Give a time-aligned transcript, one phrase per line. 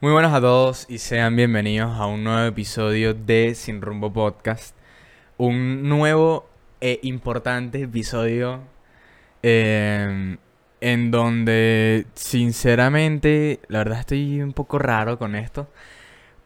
[0.00, 4.76] Muy buenas a todos y sean bienvenidos a un nuevo episodio de Sin Rumbo Podcast.
[5.38, 6.48] Un nuevo
[6.80, 8.60] e importante episodio
[9.42, 10.36] eh,
[10.80, 15.68] en donde sinceramente la verdad estoy un poco raro con esto.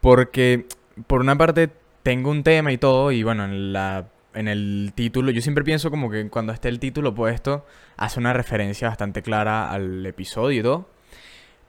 [0.00, 0.66] Porque
[1.06, 1.68] por una parte
[2.02, 5.90] tengo un tema y todo y bueno, en, la, en el título yo siempre pienso
[5.90, 7.66] como que cuando esté el título puesto
[7.98, 11.01] hace una referencia bastante clara al episodio y todo.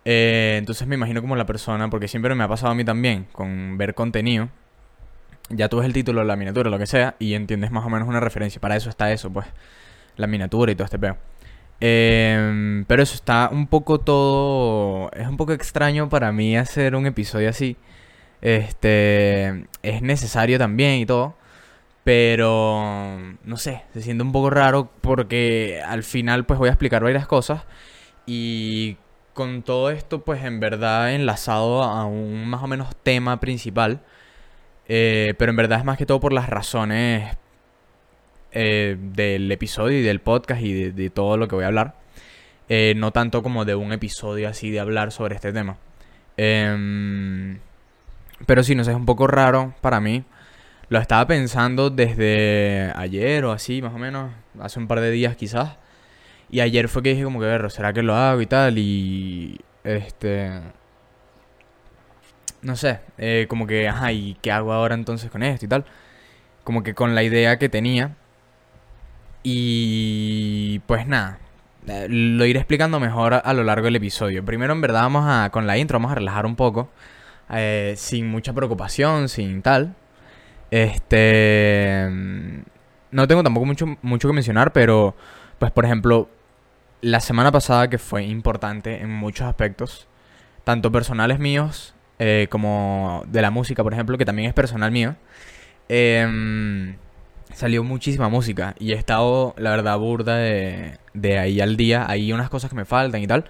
[0.05, 3.27] Eh, entonces me imagino como la persona, porque siempre me ha pasado a mí también,
[3.31, 4.49] con ver contenido.
[5.49, 8.07] Ya tú ves el título, la miniatura, lo que sea, y entiendes más o menos
[8.07, 8.61] una referencia.
[8.61, 9.45] Para eso está eso, pues.
[10.17, 11.17] La miniatura y todo este peo.
[11.79, 15.11] Em, pero eso está un poco todo.
[15.11, 17.77] Es un poco extraño para mí hacer un episodio así.
[18.41, 19.67] Este.
[19.83, 21.35] Es necesario también y todo.
[22.03, 23.19] Pero.
[23.43, 27.27] No sé, se siente un poco raro porque al final, pues voy a explicar varias
[27.27, 27.63] cosas.
[28.25, 28.97] Y
[29.33, 34.01] con todo esto, pues en verdad enlazado a un más o menos tema principal.
[34.87, 37.37] Eh, pero en verdad es más que todo por las razones
[38.51, 41.95] eh, del episodio y del podcast y de, todo lo que voy a hablar.
[42.69, 45.77] Eh, no tanto como de un episodio así de hablar sobre este tema.
[46.37, 47.59] Em,
[48.45, 50.23] pero sí, no sé, es un poco raro para mí.
[50.89, 55.35] Lo estaba pensando desde ayer o así, más o menos, hace un par de días
[55.35, 55.77] quizás.
[56.53, 58.77] Y ayer fue que dije como que, ver, ¿será que lo hago y tal?
[58.77, 60.51] Y, este...
[62.61, 65.83] No sé, eh, como que, ajá, ¿y qué hago ahora entonces con esto y tal?
[66.63, 68.17] Como que con la idea que tenía.
[69.41, 71.39] Y pues nada,
[71.87, 74.45] eh, lo iré explicando mejor a, lo largo del episodio.
[74.45, 76.91] Primero, en verdad, vamos a, con la intro, vamos a relajar un poco.
[77.49, 79.95] Eh, sin mucha preocupación, sin tal.
[80.69, 82.09] Este...
[83.09, 85.15] No tengo tampoco mucho, mucho que mencionar, pero,
[85.57, 86.29] pues por ejemplo,
[87.03, 90.07] la semana pasada que fue importante en muchos aspectos,
[90.63, 95.17] tanto personales míos eh, como de la música, por ejemplo, que también es personal mío,
[95.89, 96.95] em,
[97.53, 102.05] salió muchísima música y he estado, la verdad, burda de, de ahí al día.
[102.09, 103.45] Hay unas cosas que me faltan y tal,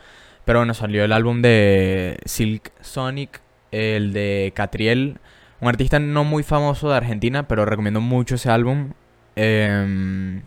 [0.45, 5.19] pero bueno, salió el álbum de Silk Sonic, el de Catriel,
[5.61, 8.93] un artista no muy famoso de Argentina, pero recomiendo mucho ese álbum.
[9.35, 10.41] Eh,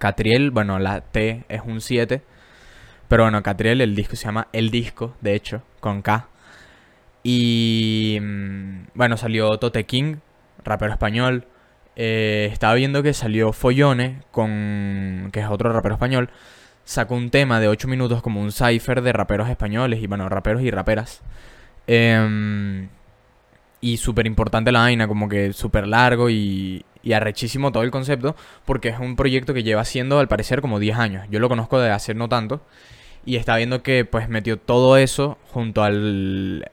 [0.00, 2.22] Catriel, bueno, la T es un 7.
[3.06, 6.26] Pero bueno, Catriel, el disco se llama El Disco, de hecho, con K.
[7.22, 10.16] Y mm, bueno, salió Tote King,
[10.64, 11.46] rapero español.
[11.96, 16.30] Eh, estaba viendo que salió Follone, con, que es otro rapero español.
[16.84, 20.62] Sacó un tema de 8 minutos como un cipher de raperos españoles y bueno, raperos
[20.62, 21.20] y raperas.
[21.86, 22.88] Eh,
[23.82, 28.36] y súper importante la vaina, como que súper largo y, y arrechísimo todo el concepto,
[28.64, 31.26] porque es un proyecto que lleva haciendo al parecer como 10 años.
[31.30, 32.60] Yo lo conozco de hace no tanto.
[33.24, 35.90] Y está viendo que pues metió todo eso junto a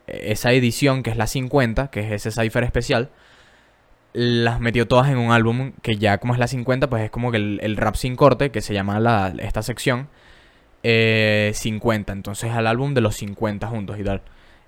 [0.08, 3.10] esa edición que es la 50, que es ese cipher especial.
[4.14, 7.32] Las metió todas en un álbum que ya como es la 50, pues es como
[7.32, 10.08] que el, rap sin corte, que se llama la, esta sección,
[10.84, 10.84] 50.
[10.84, 14.22] Eh, Entonces al álbum de los 50 juntos y tal.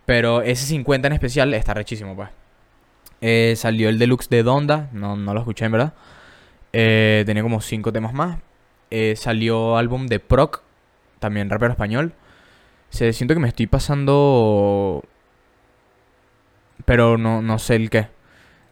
[0.06, 2.30] Pero ese 50 en especial está rechísimo, pues.
[3.22, 5.94] Eh, salió el deluxe de Donda, no, no lo escuché en verdad.
[6.74, 8.40] Eh, tenía como 5 temas más.
[8.92, 10.62] Eh, salió álbum de Proc,
[11.20, 12.14] también rapero español.
[12.90, 15.04] Se, siento que me estoy pasando...
[16.86, 18.08] Pero no, no sé el qué.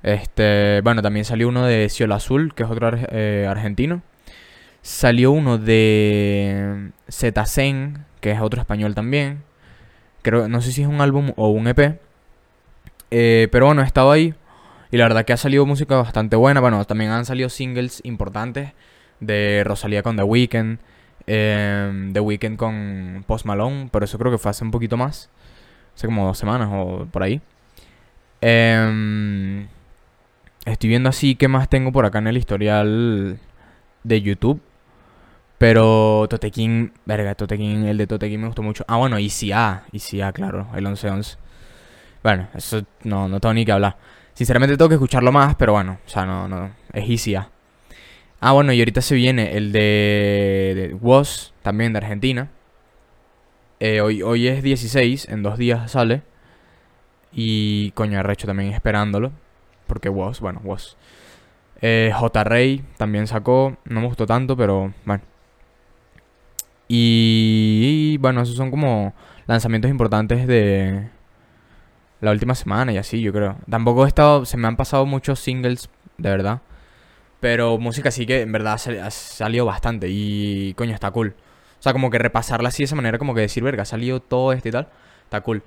[0.02, 4.02] Este, bueno, también salió uno de Cielo Azul, que es otro argentino.
[4.82, 9.44] Salió uno de Zen, que es otro español también
[10.32, 12.00] no sé si es un álbum o un EP.
[13.12, 14.34] Eh, pero bueno, he estado ahí.
[14.92, 16.62] Y la verdad que ha salido música bastante buena.
[16.62, 18.74] Bueno, también han salido singles importantes
[19.20, 20.80] de Rosalía con The Weeknd.
[21.28, 23.90] Em, The Weeknd con Post Malone.
[23.92, 25.30] Pero eso creo que fue hace un poquito más.
[25.96, 27.42] Hace como dos semanas o por ahí.
[28.42, 29.68] Em,
[30.66, 33.40] estoy viendo así qué más tengo por acá en el historial
[34.04, 34.62] de YouTube.
[35.58, 38.86] Pero Totequín, verga, Totequín, el de Totequín me gustó mucho.
[38.88, 41.38] Ah, bueno, ICA, ICA, claro, el 11-11.
[42.24, 43.98] Bueno, eso no, no tengo ni que hablar.
[44.34, 47.50] Sinceramente tengo que escucharlo más, pero bueno, o sea, no, no, es ICA.
[48.40, 52.52] Ah, bueno, y ahorita se viene el de, Was, también de Argentina.
[53.80, 56.22] Eh, hoy, hoy es 16, en dos días sale.
[57.32, 59.32] Y coño, arrecho también esperándolo.
[59.88, 60.98] Porque Was, bueno, Was.
[61.82, 62.44] Eh, J.
[62.44, 63.78] Rey también sacó.
[63.86, 65.24] No me gustó tanto, pero bueno.
[66.88, 69.14] Y, bueno, esos son como
[69.46, 71.10] lanzamientos importantes de
[72.22, 73.58] la última semana y así, yo creo.
[73.70, 76.62] Tampoco he estado, se me han pasado muchos singles, de verdad.
[77.40, 81.36] Pero música sí que en verdad ha salido bastante y coño, está cool.
[81.80, 84.20] O sea, como que repasarla así de esa manera, como que decir, verga, ha salido
[84.22, 84.88] todo esto y tal,
[85.24, 85.64] está cool.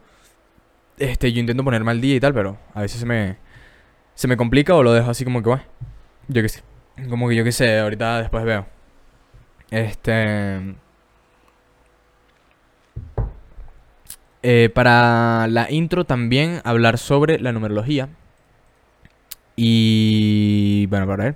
[0.98, 3.36] Este, yo intento ponerme al día y tal, pero a veces se me,
[4.14, 5.64] se me complica o lo dejo así como que, bueno,
[6.28, 6.62] yo qué sé.
[7.08, 8.66] Como que yo qué sé, ahorita después veo.
[9.70, 10.74] Este...
[14.42, 18.08] Eh, para la intro también hablar sobre la numerología.
[19.56, 21.34] Y bueno, para ver.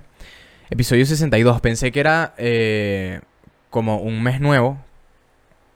[0.69, 1.61] Episodio 62.
[1.61, 3.21] Pensé que era eh,
[3.69, 4.79] como un mes nuevo.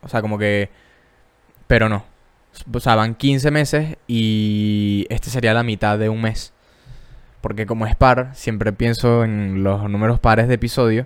[0.02, 0.70] O sea, como que...
[1.68, 2.06] Pero no.
[2.74, 6.54] O sea, van 15 meses y este sería la mitad de un mes.
[7.42, 11.06] Porque como es par, siempre pienso en los números pares de episodio.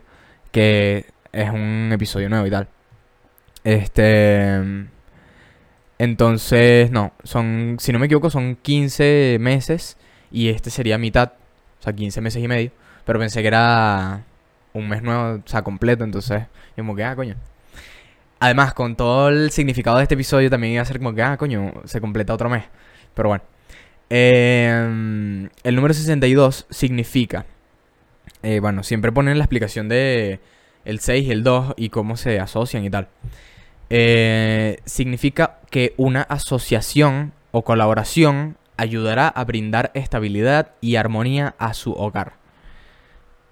[0.52, 2.70] Que es un episodio nuevo y tal.
[3.66, 4.88] Este...
[6.04, 9.96] Entonces, no, son, si no me equivoco, son 15 meses
[10.32, 11.32] y este sería mitad,
[11.80, 12.72] o sea, 15 meses y medio.
[13.06, 14.26] Pero pensé que era
[14.74, 16.44] un mes nuevo, o sea, completo, entonces,
[16.76, 17.36] como que, ah, coño.
[18.42, 21.38] Además, con todo el significado de este episodio también iba a ser como que, ah,
[21.38, 22.66] coño, se completa otro mes.
[23.14, 23.44] Pero bueno.
[24.10, 27.46] Em, el número 62 significa,
[28.44, 30.42] eh, bueno, siempre ponen la explicación de
[30.84, 33.08] el 6 y el 2 y cómo se asocian y tal.
[33.90, 41.94] Eh, significa que una asociación o colaboración ayudará a brindar estabilidad y armonía a su
[41.94, 42.34] hogar.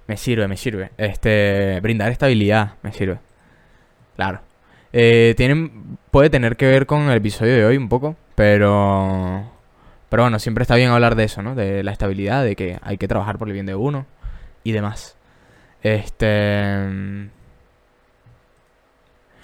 [0.08, 0.92] Me sirve, me sirve.
[0.98, 3.20] Este, brindar estabilidad, me sirve.
[4.16, 4.42] Claro.
[4.94, 9.50] Eh, tienen, puede tener que ver con el episodio de hoy un poco, pero...
[10.10, 11.56] Pero bueno, siempre está bien hablar de eso, ¿no?
[11.56, 14.06] De la estabilidad, de que hay que trabajar por el bien de uno
[14.64, 15.16] y demás.
[15.82, 17.30] Este...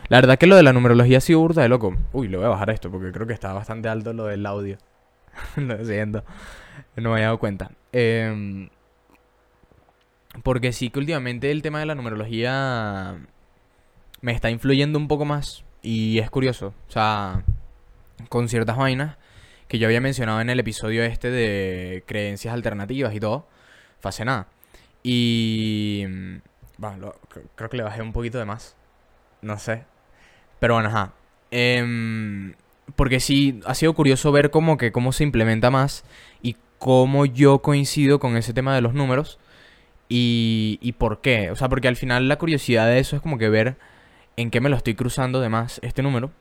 [0.10, 1.96] La verdad que lo de la numerología sido burda de loco.
[2.14, 4.78] Uy, le voy a bajar esto porque creo que está bastante alto lo del audio.
[5.58, 6.24] lo siento.
[6.96, 7.72] No me había dado cuenta.
[7.92, 8.70] Em,
[10.44, 13.18] porque sí que últimamente el tema de la numerología
[14.22, 15.66] me está influyendo un poco más.
[15.82, 16.74] Y es curioso.
[16.88, 17.44] O sea,
[18.30, 19.18] con ciertas vainas
[19.68, 23.48] que yo había mencionado en el episodio este de creencias alternativas y todo.
[24.00, 24.48] Fue nada.
[25.04, 26.06] Y...
[26.78, 27.16] Bueno,
[27.56, 28.76] creo que le bajé un poquito de más.
[29.42, 29.84] No sé.
[30.60, 31.14] Pero bueno, ajá.
[31.52, 32.54] Em,
[32.96, 36.04] porque sí, ha sido curioso ver cómo que cómo se implementa más
[36.42, 39.40] y cómo yo coincido con ese tema de los números
[40.10, 41.52] y, y por qué.
[41.52, 43.78] O sea, porque al final la curiosidad de eso es como que ver
[44.38, 46.32] en qué me lo estoy cruzando de más este número.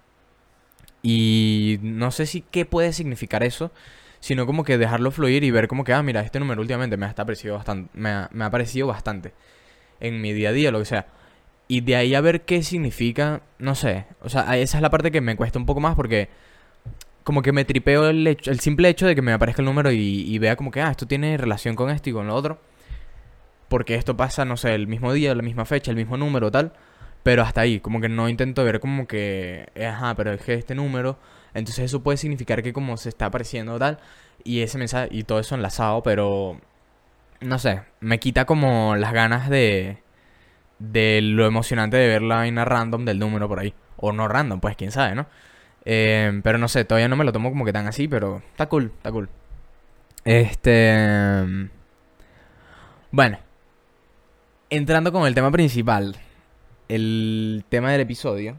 [1.02, 3.70] Y no sé si qué puede significar eso,
[4.20, 7.06] sino como que dejarlo fluir y ver como que, ah, mira, este número últimamente me
[7.06, 9.32] ha, parecido bastante, me ha, me ha parecido bastante
[10.00, 11.06] en mi día a día, lo que sea.
[11.68, 14.06] Y de ahí a ver qué significa, no sé.
[14.20, 16.28] O sea, esa es la parte que me cuesta un poco más porque
[17.24, 19.90] como que me tripeo el, hecho, el simple hecho de que me aparezca el número
[19.90, 22.60] y, vea como que, ah, esto tiene relación con esto y con lo otro.
[23.68, 26.72] Porque esto pasa, no sé, el mismo día, la misma fecha, el mismo número, tal.
[27.24, 30.76] Pero hasta ahí, como que no intento ver como que, ajá, pero es que este
[30.76, 31.18] número,
[31.54, 33.98] entonces eso puede significar que como se está apareciendo tal,
[34.44, 36.60] y ese mensaje, y todo eso enlazado, pero,
[37.40, 39.98] no sé, me quita como las ganas de,
[40.78, 43.74] de lo emocionante de ver la vaina random del número por ahí.
[43.96, 45.26] O no random, pues quién sabe, ¿no?
[45.84, 48.66] Eh, pero no sé, todavía no me lo tomo como que tan así, pero está
[48.66, 49.28] cool, está cool.
[50.24, 51.68] Este...
[53.10, 53.38] Bueno.
[54.68, 56.16] Entrando con el tema principal.
[56.88, 58.58] El tema del episodio.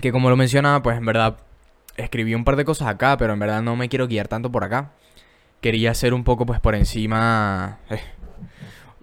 [0.00, 1.36] Que como lo mencionaba, pues en verdad
[1.96, 4.64] escribí un par de cosas acá, pero en verdad no me quiero guiar tanto por
[4.64, 4.92] acá.
[5.60, 7.78] Quería hacer un poco pues por encima...
[7.90, 8.00] Eh,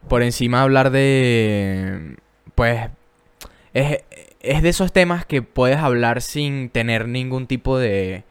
[0.08, 2.18] por encima hablar de...
[2.56, 2.90] Pues...
[3.74, 4.00] Es,
[4.40, 8.24] es de esos temas que puedes hablar sin tener ningún tipo de...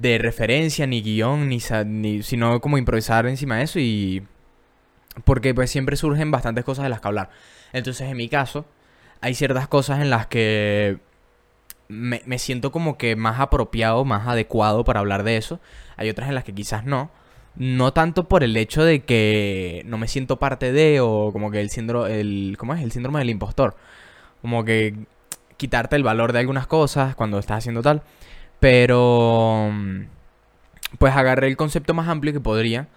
[0.00, 4.26] De referencia, ni guion, ni, ni sino como improvisar encima de eso y...
[5.24, 7.30] Porque pues siempre surgen bastantes cosas de las que hablar.
[7.72, 8.64] Entonces en mi caso,
[9.20, 10.98] hay ciertas cosas en las que
[11.88, 15.60] me, me, siento como que más apropiado, más adecuado para hablar de eso.
[15.96, 17.10] Hay otras en las que quizás no.
[17.54, 21.60] No tanto por el hecho de que no me siento parte de o como que
[21.60, 22.82] el síndrome, el, ¿cómo es?
[22.82, 23.76] El síndrome del impostor.
[24.40, 24.94] Como que
[25.56, 28.02] quitarte el valor de algunas cosas cuando estás haciendo tal.
[28.60, 29.70] Pero
[30.98, 32.88] pues agarré el concepto más amplio que podría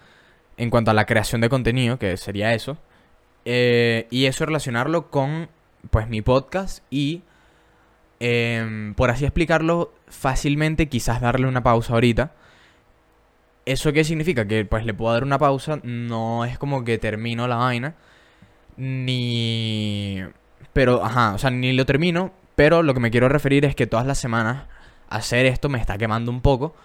[0.56, 2.78] en cuanto a la creación de contenido, que sería eso.
[3.44, 5.48] Eh, y eso relacionarlo con
[5.90, 7.22] pues mi podcast y
[8.20, 12.32] em, por así explicarlo fácilmente, quizás darle una pausa ahorita
[13.66, 14.46] ¿Eso qué significa?
[14.46, 17.96] Que pues le puedo dar una pausa, no es como que termino la vaina,
[18.76, 20.22] ni...
[20.72, 23.88] Pero, ajá, o sea, ni lo termino, pero lo que me quiero referir es que
[23.88, 24.66] todas las semanas
[25.08, 26.76] hacer esto me está quemando un poco,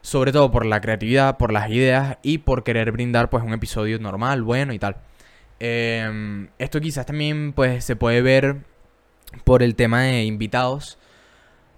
[0.00, 3.98] sobre todo por la creatividad, por las ideas y por querer brindar pues un episodio
[3.98, 4.98] normal, bueno y tal.
[5.60, 8.58] Em, esto quizás también pues se puede ver
[9.44, 10.98] por el tema de invitados.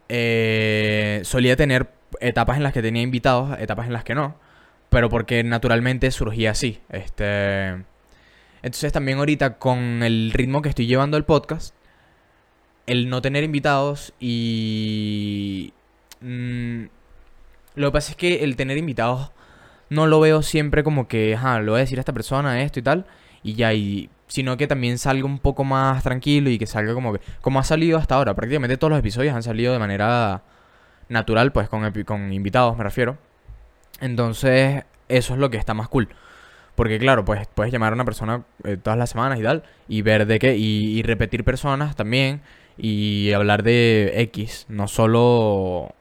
[0.08, 4.36] Eh, solía tener etapas en las que tenía invitados, etapas en las que no,
[4.88, 6.80] pero porque naturalmente surgía así.
[6.90, 7.70] Este,
[8.62, 11.74] entonces también ahorita con el ritmo que estoy llevando el podcast,
[12.86, 15.72] el no tener invitados y...
[16.20, 16.84] Mm,
[17.74, 19.32] lo que pasa es que el tener invitados
[19.90, 22.78] no lo veo siempre como que, ajá, lo voy a decir a esta persona esto
[22.78, 23.06] y tal,
[23.42, 27.12] y ya, y, sino que también salga un poco más tranquilo y que salga como
[27.14, 30.42] que, como ha salido hasta ahora, prácticamente todos los episodios han salido de manera
[31.08, 33.18] natural, pues con, con invitados me refiero.
[34.00, 36.08] Entonces, eso es lo que está más cool.
[36.74, 40.02] Porque claro, pues puedes llamar a una persona eh, todas las semanas y tal, y
[40.02, 42.40] ver de qué, y, repetir personas también,
[42.76, 45.94] y hablar de X, no solo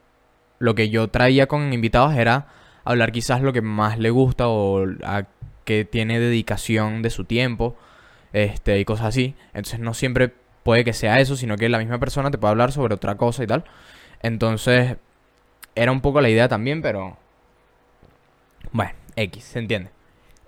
[0.59, 2.47] lo que yo traía con invitados era
[2.85, 5.25] hablar quizás lo que más le gusta o a
[5.65, 7.75] que tiene dedicación de su tiempo,
[8.33, 9.35] este, y cosas así.
[9.53, 10.33] Entonces no siempre
[10.63, 13.43] puede que sea eso, sino que la misma persona te puede hablar sobre otra cosa
[13.43, 13.63] y tal.
[14.23, 14.97] Entonces,
[15.75, 17.17] era un poco la idea también, pero...
[18.71, 19.91] Bueno, X, se entiende.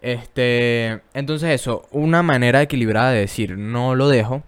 [0.02, 4.44] Este, entonces eso, una manera equilibrada de decir, no lo dejo,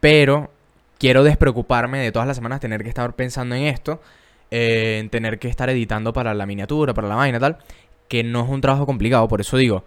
[0.00, 0.50] pero
[0.98, 4.00] quiero despreocuparme de todas las semanas tener que estar pensando en esto,
[4.50, 7.58] eh, en tener que estar editando para la miniatura, para la vaina tal,
[8.08, 9.84] que no es un trabajo complicado, por eso digo,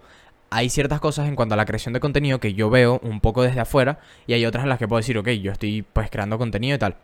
[0.50, 3.42] hay ciertas cosas en cuanto a la creación de contenido que yo veo un poco
[3.42, 3.98] desde afuera
[4.28, 6.78] y hay otras en las que puedo decir, ok, yo estoy pues creando contenido y
[6.78, 6.96] tal.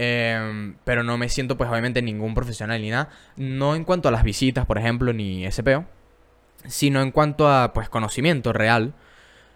[0.00, 3.10] Em, pero no me siento pues obviamente ningún profesional ni nada.
[3.36, 5.84] No en cuanto a las visitas, por ejemplo, ni SPO.
[6.66, 8.94] Sino en cuanto a pues conocimiento real.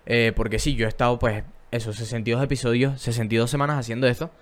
[0.07, 4.33] Eh, porque sí, yo he estado pues esos 62 episodios, 62 semanas haciendo esto.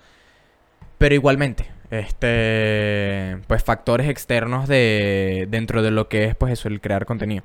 [0.98, 6.80] Pero igualmente, este pues factores externos de dentro de lo que es pues eso, el
[6.80, 7.44] crear contenido.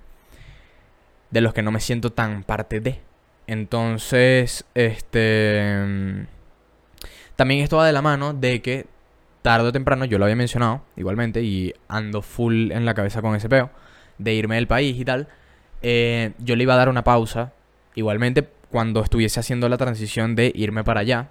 [1.31, 3.01] De los que no me siento tan parte de.
[3.47, 6.27] Entonces, este
[7.35, 8.85] también esto va de la mano de que
[9.41, 13.35] tarde o temprano, yo lo había mencionado igualmente, y ando full en la cabeza con
[13.35, 13.69] ese peo,
[14.17, 15.27] de irme del país y tal,
[15.81, 17.53] eh, yo le iba a dar una pausa,
[17.93, 21.29] igualmente cuando estuviese haciendo la transición de irme para allá,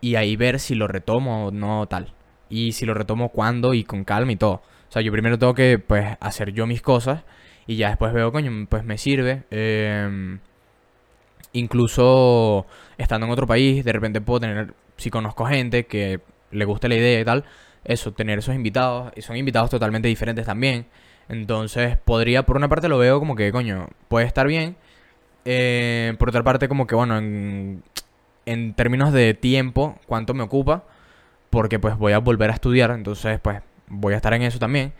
[0.00, 2.14] y ahí ver si lo retomo o no tal.
[2.48, 4.62] Y si lo retomo cuándo y con calma y todo.
[4.88, 7.24] O sea, yo primero tengo que, pues, hacer yo mis cosas,
[7.66, 9.44] y ya después veo, coño, pues me sirve.
[9.50, 10.38] Eh,
[11.52, 12.66] incluso
[12.98, 16.20] estando en otro país, de repente puedo tener si conozco gente que
[16.50, 17.44] le guste la idea y tal,
[17.84, 20.86] eso, tener esos invitados, y son invitados totalmente diferentes también.
[21.28, 24.76] Entonces, podría, por una parte lo veo como que, coño, puede estar bien.
[25.44, 27.82] Eh, por otra parte, como que, bueno, en,
[28.46, 30.84] en términos de tiempo, cuánto me ocupa,
[31.50, 34.92] porque pues voy a volver a estudiar, entonces pues voy a estar en eso también.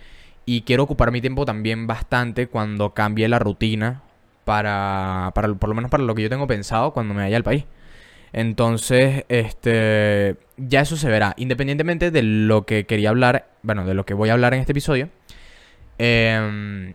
[0.46, 4.02] Y quiero ocupar mi tiempo también bastante cuando cambie la rutina
[4.44, 7.44] para, para, por lo menos para lo que yo tengo pensado cuando me vaya al
[7.44, 7.64] país.
[8.34, 11.34] Entonces, este, ya eso se verá.
[11.36, 14.72] Independientemente de lo que quería hablar, bueno, de lo que voy a hablar en este
[14.72, 15.08] episodio,
[15.98, 16.94] em,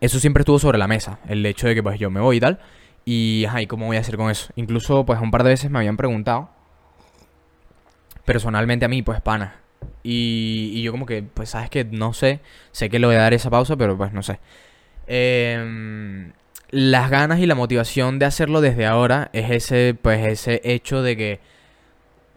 [0.00, 1.20] eso siempre estuvo sobre la mesa.
[1.28, 2.58] El hecho de que pues yo me voy y tal.
[3.04, 4.52] Y, ajá, ¿y cómo voy a hacer con eso?
[4.56, 6.50] Incluso, pues un par de veces me habían preguntado,
[8.24, 9.60] personalmente a mí, pues pana.
[10.02, 12.40] Y, y yo como que, pues sabes que no sé,
[12.72, 14.40] sé que le voy a dar esa pausa, pero pues no sé.
[15.06, 16.32] Eh,
[16.74, 21.16] las ganas y la motivación de hacerlo desde ahora es ese, pues ese hecho de
[21.16, 21.40] que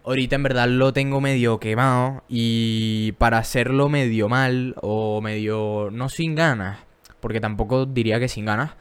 [0.05, 6.07] ahorita en verdad lo tengo medio quemado y para hacerlo medio mal o medio no
[6.07, 6.77] sin ganas,
[7.19, 8.75] porque tampoco diría que sin ganas,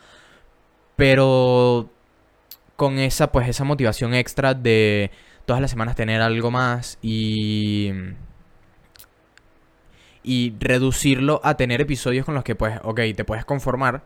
[0.95, 1.89] pero
[2.77, 5.11] con esa pues esa motivación extra de
[5.47, 7.93] todas las semanas tener algo más y
[10.23, 14.05] y reducirlo a tener episodios con los que pues ok, te puedes conformar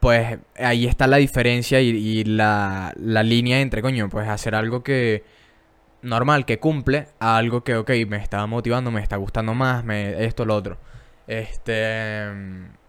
[0.00, 5.24] pues ahí está la diferencia y, la, la, línea entre, coño, pues hacer algo que
[6.02, 10.24] normal, que cumple, a algo que, ok, me está motivando, me está gustando más, me,
[10.24, 10.78] esto, lo otro.
[11.26, 12.26] Este...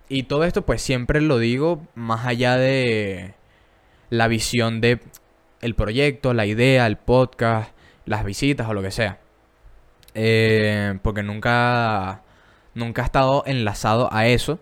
[0.10, 3.34] Y todo esto pues siempre lo digo más allá de
[4.10, 5.00] la visión de
[5.62, 7.72] el proyecto, la idea, el podcast,
[8.06, 9.20] las visitas o lo que sea.
[10.14, 12.22] Eh, porque nunca,
[12.74, 14.60] nunca ha estado enlazado a eso.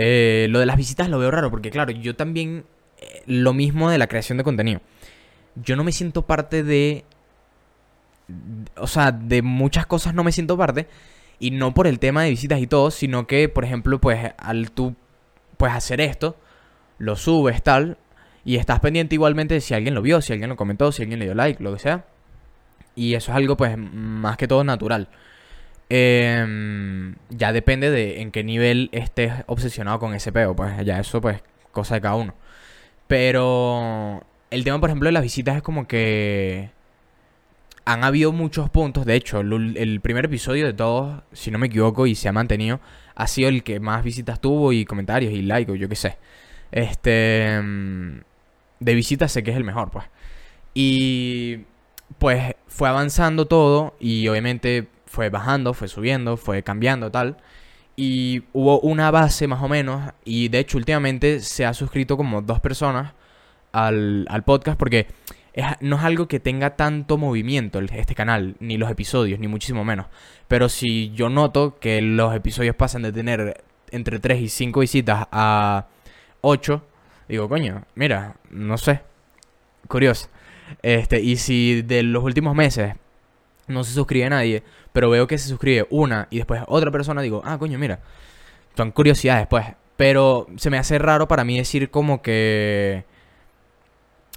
[0.00, 2.64] Eh, lo de las visitas lo veo raro porque, claro, yo también...
[2.98, 4.80] Eh, lo mismo de la creación de contenido.
[5.56, 7.04] Yo no me siento parte de...
[8.76, 10.86] O sea, de muchas cosas no me siento parte.
[11.40, 14.70] Y no por el tema de visitas y todo, sino que, por ejemplo, pues al
[14.70, 14.94] tú
[15.56, 16.36] pues hacer esto,
[16.98, 17.98] lo subes tal,
[18.44, 21.18] y estás pendiente igualmente de si alguien lo vio, si alguien lo comentó, si alguien
[21.18, 22.06] le dio like, lo que sea.
[22.94, 25.08] Y eso es algo pues más que todo natural.
[25.90, 30.54] Eh, ya depende de en qué nivel estés obsesionado con ese peo.
[30.54, 31.42] Pues ya eso, pues,
[31.72, 32.34] cosa de cada uno.
[33.06, 36.70] Pero el tema, por ejemplo, de las visitas es como que
[37.84, 39.06] han habido muchos puntos.
[39.06, 42.80] De hecho, el, primer episodio de todos, si no me equivoco, y se ha mantenido,
[43.14, 46.18] ha sido el que más visitas tuvo y comentarios y likes, o yo qué sé.
[46.72, 47.60] Este.
[47.62, 48.20] Mm,
[48.80, 50.06] de visitas sé que es el mejor, pues.
[50.74, 51.60] Y.
[52.18, 57.38] Pues fue avanzando todo y obviamente fue bajando, fue subiendo, fue cambiando, tal.
[57.96, 60.12] Y hubo una base más o menos.
[60.24, 63.14] Y de hecho, últimamente se ha suscrito como dos personas
[63.72, 65.08] al, al podcast porque
[65.80, 70.06] no es algo que tenga tanto movimiento este canal, ni los episodios, ni muchísimo menos.
[70.46, 75.26] Pero si yo noto que los episodios pasan de tener entre 3 y 5 visitas
[75.32, 75.88] a
[76.42, 76.80] 8,
[77.28, 79.00] digo, coño, mira, no sé.
[79.88, 80.28] Curioso.
[80.80, 82.94] Este, y si de los últimos meses
[83.68, 84.62] no se suscribe nadie,
[84.98, 88.00] pero veo que se suscribe una y después otra persona, digo, ah, coño, mira.
[88.76, 89.64] Son curiosidades, pues.
[89.96, 93.04] Pero se me hace raro para mí decir como que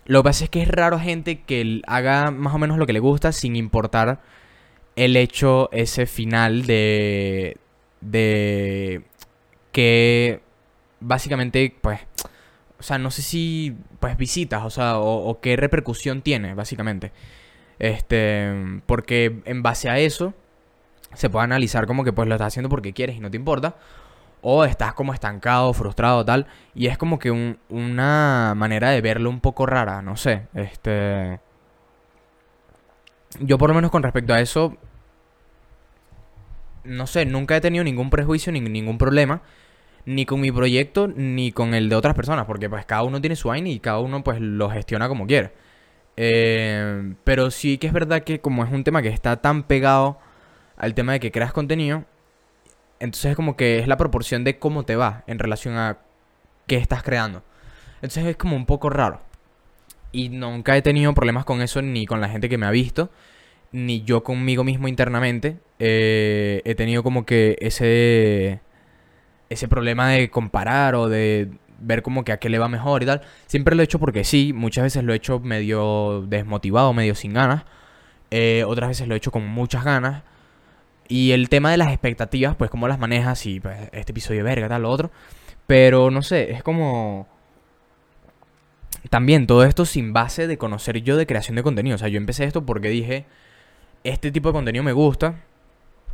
[0.06, 2.94] lo que pasa es que es raro gente que haga más o menos lo que
[2.94, 4.22] le gusta sin importar
[4.96, 7.58] el hecho ese final de
[8.02, 9.02] de
[9.72, 10.42] que
[11.00, 12.02] básicamente pues
[12.78, 17.12] o sea no sé si pues visitas o sea o, qué repercusión tiene básicamente
[17.80, 18.54] este
[18.86, 20.36] porque en base a eso
[21.14, 23.76] se puede analizar como que pues lo estás haciendo porque quieres y no te importa
[24.42, 26.48] o estás como estancado, frustrado, tal.
[26.74, 30.48] Y es como que una manera de verlo un poco rara, no sé.
[30.54, 31.40] Este.
[33.40, 34.76] Yo, por lo menos, con respecto a eso.
[36.84, 39.42] No sé, nunca he tenido ningún prejuicio ni ningún problema.
[40.06, 42.46] Ni con mi proyecto, ni con el de otras personas.
[42.46, 45.54] Porque, pues, cada uno tiene su vaina y cada uno, pues, lo gestiona como quiere.
[46.18, 50.20] Eh, pero sí que es verdad que, como es un tema que está tan pegado
[50.82, 52.06] al tema de que creas contenido,
[53.00, 56.00] entonces es como que es la proporción de cómo te va en relación a
[56.66, 57.44] qué estás creando.
[57.98, 59.22] Entonces es como un poco raro.
[60.12, 63.12] Y nunca he tenido problemas con eso ni con la gente que me ha visto,
[63.72, 65.60] ni yo conmigo mismo internamente.
[65.78, 68.60] Eh, he tenido como que ese,
[69.52, 73.06] ese problema de comparar o de ver como que a qué le va mejor y
[73.06, 73.22] tal.
[73.46, 77.34] Siempre lo he hecho porque sí, muchas veces lo he hecho medio desmotivado, medio sin
[77.34, 77.66] ganas.
[78.32, 80.24] Eh, otras veces lo he hecho con muchas ganas.
[81.12, 84.70] Y el tema de las expectativas, pues cómo las manejas y pues, este episodio verga,
[84.70, 85.12] tal, lo otro.
[85.68, 87.28] Pero no sé, es como...
[89.10, 91.96] También todo esto sin base de conocer yo de creación de contenido.
[91.96, 93.26] O sea, yo empecé esto porque dije,
[94.06, 95.36] este tipo de contenido me gusta.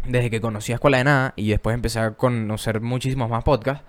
[0.07, 3.85] Desde que conocí a Escuela de Nada y después empecé a conocer muchísimos más podcasts.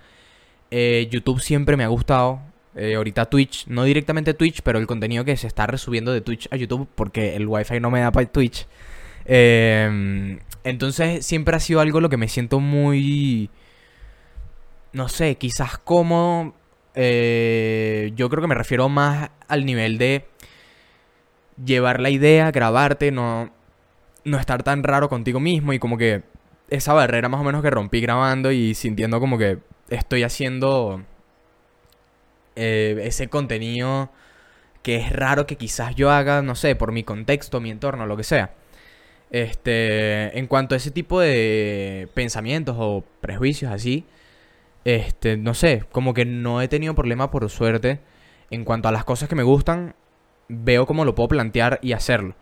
[0.70, 2.40] Eh, YouTube siempre me ha gustado.
[2.76, 6.48] Eh, ahorita Twitch, no directamente Twitch, pero el contenido que se está resubiendo de Twitch
[6.50, 8.66] a YouTube porque el Wi-Fi no me da para Twitch.
[9.24, 13.50] Eh, entonces siempre ha sido algo lo que me siento muy,
[14.92, 16.54] no sé, quizás como...
[17.00, 20.26] Eh, yo creo que me refiero más al nivel de
[21.64, 23.50] llevar la idea, grabarte, no,
[24.24, 26.22] no estar tan raro contigo mismo y como que
[26.70, 31.02] esa barrera más o menos que rompí grabando y sintiendo como que estoy haciendo
[32.56, 34.10] eh, ese contenido
[34.82, 38.16] que es raro que quizás yo haga, no sé, por mi contexto, mi entorno, lo
[38.16, 38.54] que sea.
[39.30, 44.04] Este, en cuanto a ese tipo de pensamientos o prejuicios así,
[44.84, 48.00] este, no sé, como que no he tenido problema por suerte.
[48.50, 49.94] En cuanto a las cosas que me gustan,
[50.48, 52.34] veo cómo lo puedo plantear y hacerlo.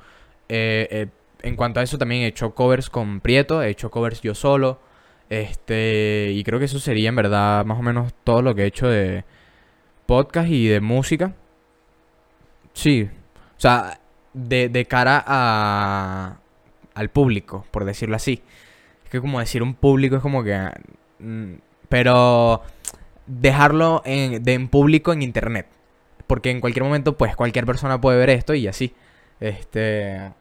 [0.49, 1.07] Eh, eh,
[1.42, 4.81] en cuanto a eso también he hecho covers con Prieto, he hecho covers yo solo.
[5.29, 8.66] Este, y creo que eso sería en verdad más o menos todo lo que he
[8.66, 9.25] hecho de
[10.07, 11.35] podcast y de música.
[12.72, 13.09] Sí,
[13.57, 14.01] o sea,
[14.33, 16.38] de, de cara a,
[16.96, 18.42] al público, por decirlo así.
[19.04, 20.59] Es que como decir un público es como que...
[21.20, 21.54] Mm,
[21.88, 22.62] pero
[23.26, 25.66] dejarlo en, de, en público en internet.
[26.26, 28.94] Porque en cualquier momento, pues cualquier persona puede ver esto y así.
[29.40, 30.32] Este...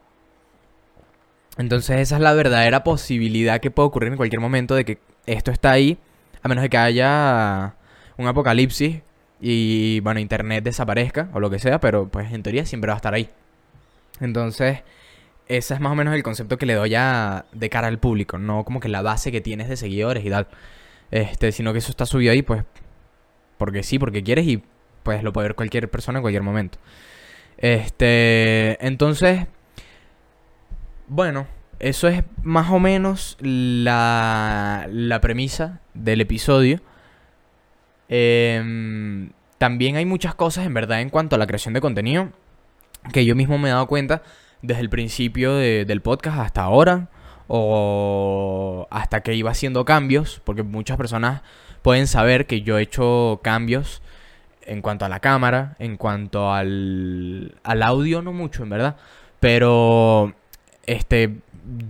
[1.58, 5.50] Entonces esa es la verdadera posibilidad que puede ocurrir en cualquier momento de que esto
[5.50, 5.98] está ahí,
[6.42, 7.74] a menos de que haya
[8.16, 9.00] un apocalipsis
[9.40, 12.96] y bueno, internet desaparezca o lo que sea, pero pues en teoría siempre va a
[12.96, 13.28] estar ahí.
[14.20, 14.82] Entonces,
[15.48, 18.38] ese es más o menos el concepto que le doy ya de cara al público,
[18.38, 20.48] no como que la base que tienes de seguidores y tal.
[21.10, 22.64] Este, sino que eso está subido ahí, pues,
[23.58, 24.62] porque sí, porque quieres y
[25.02, 26.78] pues lo puede ver cualquier persona en cualquier momento.
[27.58, 29.46] Este, entonces,
[31.06, 31.46] bueno,
[31.78, 36.80] eso es más o menos la, la premisa del episodio.
[38.08, 42.30] Em, también hay muchas cosas en verdad en cuanto a la creación de contenido
[43.12, 44.22] que yo mismo me he dado cuenta
[44.66, 47.08] desde el principio del podcast hasta ahora
[47.48, 51.42] o hasta que iba haciendo cambios, porque muchas personas
[51.82, 54.02] pueden saber que yo he hecho cambios
[54.62, 58.96] en cuanto a la cámara, en cuanto al, al audio, no mucho, en verdad,
[59.38, 60.34] pero
[60.86, 61.36] este,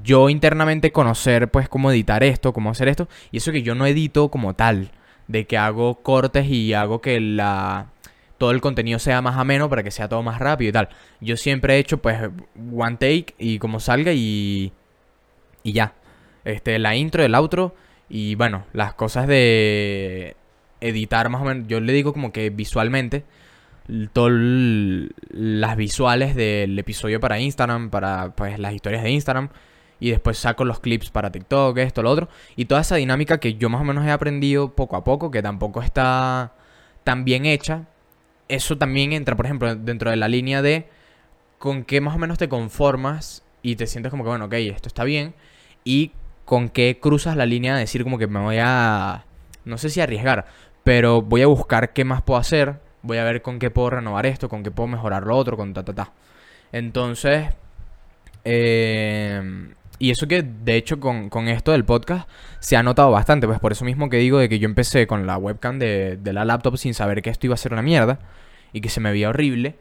[0.02, 3.08] yo internamente conocer pues cómo editar esto, cómo hacer esto.
[3.30, 4.90] Y eso que yo no edito como tal.
[5.28, 7.86] De que hago cortes y hago que la
[8.38, 10.88] todo el contenido sea más ameno para que sea todo más rápido y tal.
[11.20, 12.20] Yo siempre he hecho pues
[12.74, 14.72] one take y como salga y
[15.62, 15.94] y ya.
[16.44, 17.74] Este la intro, el outro
[18.08, 20.36] y bueno, las cosas de
[20.80, 23.24] editar más o menos, yo le digo como que visualmente
[24.12, 24.32] todas
[25.30, 29.48] las visuales del episodio para Instagram, para pues las historias de Instagram
[29.98, 33.54] y después saco los clips para TikTok, esto, lo otro y toda esa dinámica que
[33.54, 36.52] yo más o menos he aprendido poco a poco, que tampoco está
[37.04, 37.86] tan bien hecha,
[38.48, 40.88] eso también entra, por ejemplo, dentro de la línea de
[41.58, 44.88] con qué más o menos te conformas y te sientes como que, bueno, ok, esto
[44.88, 45.34] está bien.
[45.84, 46.12] Y
[46.44, 49.24] con qué cruzas la línea de decir como que me voy a,
[49.64, 50.46] no sé si arriesgar,
[50.84, 52.80] pero voy a buscar qué más puedo hacer.
[53.02, 55.74] Voy a ver con qué puedo renovar esto, con qué puedo mejorar lo otro, con
[55.74, 56.12] ta, ta, ta.
[56.72, 57.48] Entonces,
[58.44, 62.28] eh, y eso que de hecho con, esto del podcast
[62.60, 65.26] se ha notado bastante, pues por eso mismo que digo de que yo empecé con
[65.26, 68.18] la webcam de, la laptop sin saber que esto iba a ser una mierda
[68.72, 69.76] y que se me veía horrible.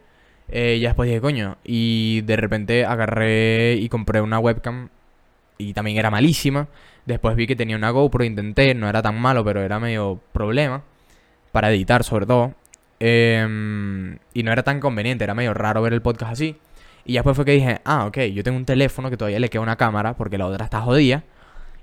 [0.47, 4.89] Eh, ya después dije, coño, y de repente agarré y compré una webcam
[5.57, 6.67] y también era malísima.
[7.05, 10.83] Después vi que tenía una GoPro, intenté, no era tan malo, pero era medio problema.
[11.51, 12.53] Para editar sobre todo.
[12.99, 16.57] Em, y no era tan conveniente, era medio raro ver el podcast así.
[17.05, 19.61] Y después fue que dije, ah, ok, yo tengo un teléfono que todavía le queda
[19.61, 21.23] una cámara porque la otra está jodida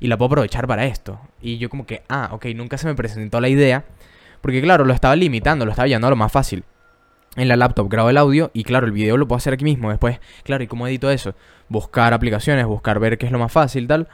[0.01, 1.21] y la puedo aprovechar para esto.
[1.41, 3.85] Y yo como que, ah, ok, nunca se me presentó la idea
[4.43, 6.65] porque claro, lo estaba limitando, lo estaba llevando a lo más fácil.
[7.37, 9.89] En la laptop grabo el audio y claro, el video lo puedo hacer aquí mismo.
[9.89, 11.35] Después, claro, ¿y cómo edito eso?
[11.69, 14.09] Buscar aplicaciones, buscar ver qué es lo más fácil, tal.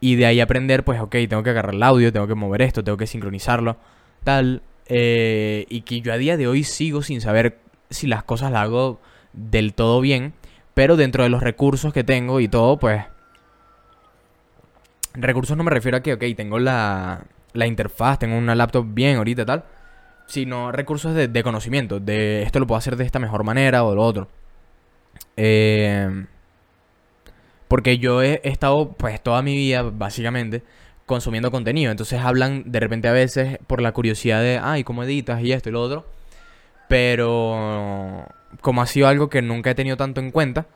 [0.00, 2.82] Y de ahí aprender, pues, ok, tengo que agarrar el audio, tengo que mover esto,
[2.82, 3.76] tengo que sincronizarlo,
[4.24, 4.62] tal.
[4.86, 7.58] Eh, y que yo a día de hoy sigo sin saber
[7.90, 9.00] si las cosas las hago
[9.32, 10.32] del todo bien.
[10.74, 13.04] Pero dentro de los recursos que tengo y todo, pues...
[15.14, 19.16] Recursos no me refiero a que, ok, tengo la, la interfaz, tengo una laptop bien
[19.16, 19.64] ahorita tal.
[20.26, 22.00] Sino recursos de, conocimiento.
[22.00, 24.28] De esto lo puedo hacer de esta mejor manera o lo otro.
[25.36, 26.26] Eh,
[27.68, 30.62] porque yo he, estado, pues, toda mi vida, básicamente,
[31.04, 31.90] consumiendo contenido.
[31.90, 35.42] Entonces hablan de repente a veces por la curiosidad de, ay, ¿cómo editas?
[35.42, 36.06] Y esto y lo otro.
[36.88, 38.26] Pero
[38.60, 40.66] como ha sido algo que nunca he tenido tanto en cuenta,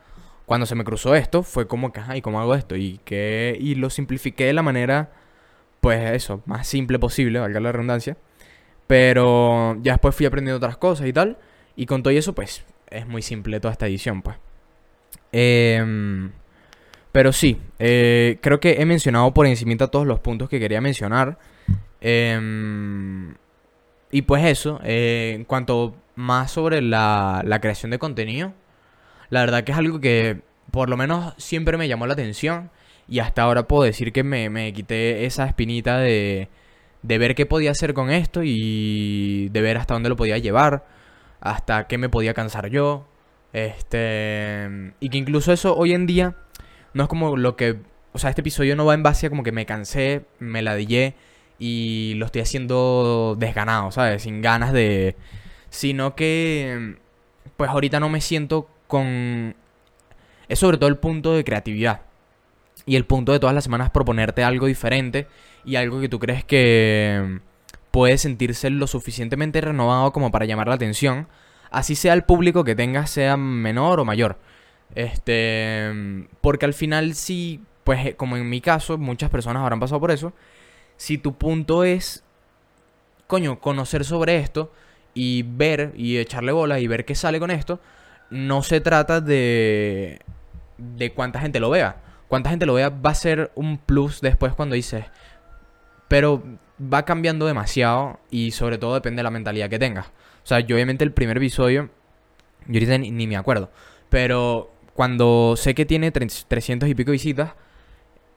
[0.45, 2.75] cuando se me cruzó esto, fue como que, ay, ¿cómo hago esto?
[2.75, 5.11] Y, que, y lo simplifiqué de la manera,
[5.81, 8.17] pues eso, más simple posible, valga la redundancia.
[8.87, 11.37] Pero ya después fui aprendiendo otras cosas y tal.
[11.75, 14.37] Y con todo eso, pues, es muy simple toda esta edición, pues.
[15.33, 16.31] Em,
[17.11, 21.37] pero sí, eh, creo que he mencionado por encima todos los puntos que quería mencionar.
[21.99, 23.35] Em,
[24.11, 28.53] y pues eso, eh, en cuanto más sobre la, creación de contenido.
[29.29, 32.71] La verdad que es algo que por lo menos siempre me llamó la atención
[33.07, 36.49] y hasta ahora puedo decir que me, quité esa espinita de,
[37.03, 40.85] de ver qué podía hacer con esto y de ver hasta dónde lo podía llevar,
[41.39, 43.07] hasta qué me podía cansar yo.
[43.53, 44.93] Este.
[44.99, 46.35] Y que incluso eso hoy en día
[46.93, 47.77] no es como lo que.
[48.11, 51.15] O sea, este episodio no va en base a como que me cansé, me ladillé
[51.59, 54.23] y lo estoy haciendo desganado, ¿sabes?
[54.23, 55.15] Sin ganas de,
[55.77, 56.95] sino que
[57.55, 59.55] pues ahorita no me siento con...
[60.49, 62.01] Es sobre todo el punto de creatividad.
[62.87, 65.27] Y el punto de todas las semanas proponerte algo diferente
[65.65, 67.41] y algo que tú crees que
[67.91, 71.27] puede sentirse lo suficientemente renovado como para llamar la atención,
[71.69, 74.39] así sea el público que tengas sea menor o mayor.
[74.95, 75.91] Este,
[76.41, 80.33] porque al final sí, pues como en mi caso, muchas personas habrán pasado por eso,
[80.95, 82.23] si tu punto es
[83.27, 84.71] coño, conocer sobre esto,
[85.17, 87.79] y ver y echarle bola y ver qué sale con esto,
[88.29, 90.21] no se trata de
[90.77, 91.97] de cuánta gente lo vea.
[92.27, 95.05] Cuánta gente lo vea va a ser un plus después cuando dices,
[96.07, 96.43] pero
[96.81, 100.07] va cambiando demasiado y sobre todo depende de la mentalidad que tengas.
[100.07, 101.89] O sea, yo obviamente el primer episodio,
[102.67, 103.71] yo ahorita ni, me acuerdo,
[104.09, 107.53] pero cuando sé que tiene 300 y pico visitas,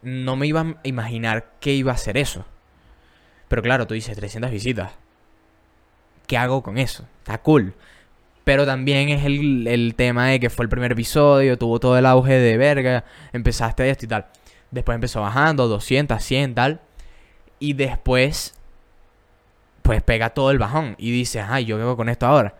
[0.03, 2.47] no me iba a imaginar que iba a ser eso.
[3.49, 4.93] Pero claro, tú dices 300 visitas.
[6.31, 7.05] ¿Qué hago con eso?
[7.19, 7.75] Está cool.
[8.45, 12.35] Pero también es el, tema de que fue el primer episodio, tuvo todo el auge
[12.35, 14.27] de verga, empezaste esto y tal.
[14.71, 16.81] Después empezó bajando, 200, 100, tal.
[17.59, 18.55] Y después,
[19.83, 22.55] pues pega todo el bajón y dices, ay, ¿yo hago con esto ahora?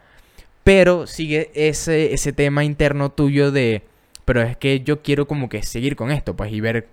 [0.65, 3.85] Pero sigue ese, ese tema interno tuyo de,
[4.25, 6.89] pero es que yo quiero como que seguir con esto, pues, y ver,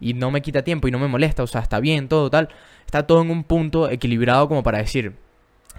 [0.00, 2.48] y no me quita tiempo y no me molesta, o sea, está bien, todo tal.
[2.86, 5.14] Está todo en un punto equilibrado como para decir,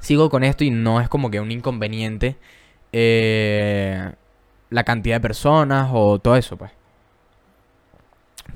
[0.04, 2.36] sigo con esto y no es como que un inconveniente
[2.92, 4.12] eh,
[4.70, 6.72] la cantidad de personas o todo eso, pues.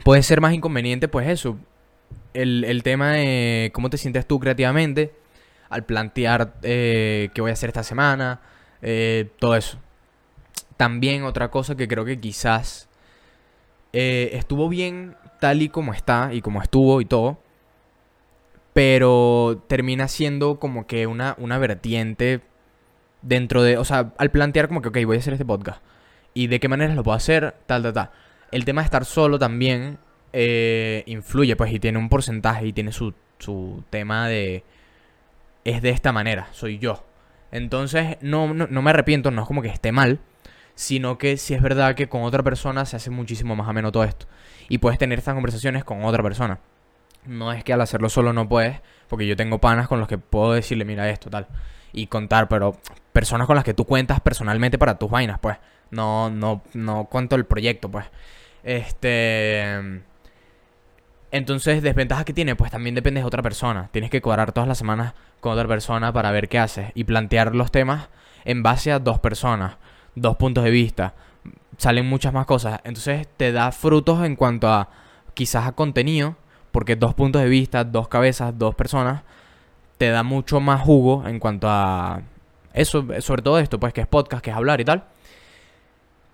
[0.03, 1.57] puede ser más inconveniente, pues eso.
[2.33, 5.13] El, el tema de cómo te sientes tú creativamente
[5.69, 8.41] al plantear eh, qué voy a hacer esta semana,
[8.81, 9.79] eh, todo eso.
[10.77, 12.87] También otra cosa que creo que quizás
[13.93, 17.39] eh, estuvo bien tal y como está y como estuvo y todo,
[18.77, 22.41] pero termina siendo como que una, una vertiente
[23.23, 25.81] dentro de, o sea, al plantear como que, ok, voy a hacer este podcast
[26.35, 28.11] y de qué manera lo puedo hacer, tal, tal, tal.
[28.51, 29.97] El tema de estar solo también
[31.07, 34.63] influye, pues, y tiene un porcentaje y tiene su, su tema de
[35.63, 37.03] es de esta manera, soy yo.
[37.51, 40.19] Entonces, no, no, me arrepiento, no es como que esté mal,
[40.75, 44.03] sino que si es verdad que con otra persona se hace muchísimo más ameno todo
[44.03, 44.27] esto.
[44.69, 46.59] Y puedes tener estas conversaciones con otra persona.
[47.25, 50.17] No es que al hacerlo solo no puedes, porque yo tengo panas con los que
[50.17, 51.47] puedo decirle, mira esto, tal.
[51.93, 52.77] Y contar, pero
[53.13, 55.57] personas con las que tú cuentas personalmente para tus vainas, pues.
[55.91, 58.05] No, no, no cuento el proyecto, pues.
[58.63, 60.03] Este.
[61.31, 63.89] Entonces, desventajas que tiene, pues también depende de otra persona.
[63.91, 67.53] Tienes que cuadrar todas las semanas con otra persona para ver qué haces y plantear
[67.55, 68.09] los temas
[68.45, 69.77] en base a dos personas,
[70.15, 71.13] dos puntos de vista.
[71.77, 72.79] Salen muchas más cosas.
[72.85, 74.89] Entonces, te da frutos en cuanto a
[75.33, 76.37] quizás a contenido,
[76.71, 79.23] porque dos puntos de vista, dos cabezas, dos personas,
[79.97, 82.21] te da mucho más jugo en cuanto a
[82.73, 85.05] eso, sobre todo esto, pues que es podcast, que es hablar y tal.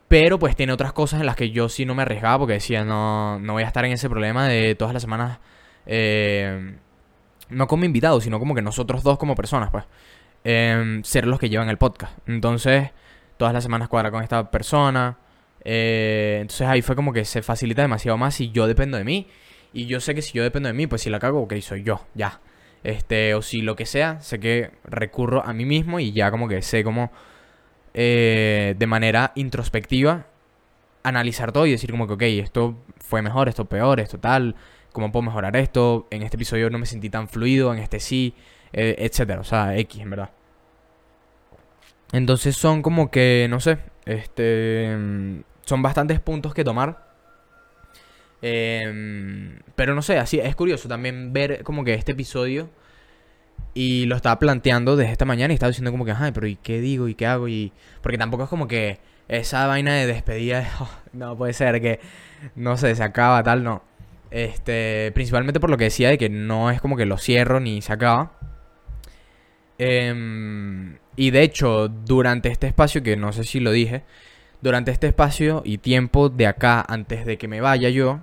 [0.07, 2.83] Pero pues tiene otras cosas en las que yo sí no me arriesgaba porque decía,
[2.83, 5.39] no, no voy a estar en ese problema de todas las semanas,
[5.85, 6.75] eh,
[7.49, 9.85] no como invitado, sino como que nosotros dos como personas, pues,
[10.43, 12.17] em, ser los que llevan el podcast.
[12.27, 12.91] Entonces,
[13.37, 15.17] todas las semanas cuadra con esta persona.
[15.65, 19.27] Eh, entonces ahí fue como que se facilita demasiado más si yo dependo de mí.
[19.73, 21.83] Y yo sé que si yo dependo de mí, pues si la cago, ok, soy
[21.83, 22.39] yo, ya.
[22.83, 26.47] Este, o si lo que sea, sé que recurro a mí mismo y ya como
[26.47, 27.11] que sé cómo
[27.93, 30.27] eh, de manera introspectiva
[31.03, 34.55] analizar todo y decir como que, ok, esto fue mejor, esto peor, esto tal,
[34.91, 38.35] cómo puedo mejorar esto, en este episodio no me sentí tan fluido, en este sí,
[38.71, 40.31] eh, etcétera, o sea, X en verdad.
[42.11, 44.95] Entonces son como que, no sé, este,
[45.65, 47.12] son bastantes puntos que tomar.
[48.45, 52.69] Em, pero no sé, así es curioso también ver como que este episodio
[53.73, 56.57] y lo estaba planteando desde esta mañana y estaba diciendo como que, ay, pero ¿y
[56.57, 57.07] qué digo?
[57.07, 57.47] ¿Y qué hago?
[57.47, 57.71] Y...
[58.01, 62.01] Porque tampoco es como que esa vaina de despedida, oh, no puede ser que,
[62.55, 63.81] no se acaba, tal, no.
[64.29, 67.81] Este, principalmente por lo que decía de que no es como que lo cierro ni
[67.81, 68.33] se acaba.
[69.77, 74.03] Em, y de hecho, durante este espacio, que no sé si lo dije,
[74.61, 78.19] durante este espacio y tiempo de acá, antes de que me vaya yo,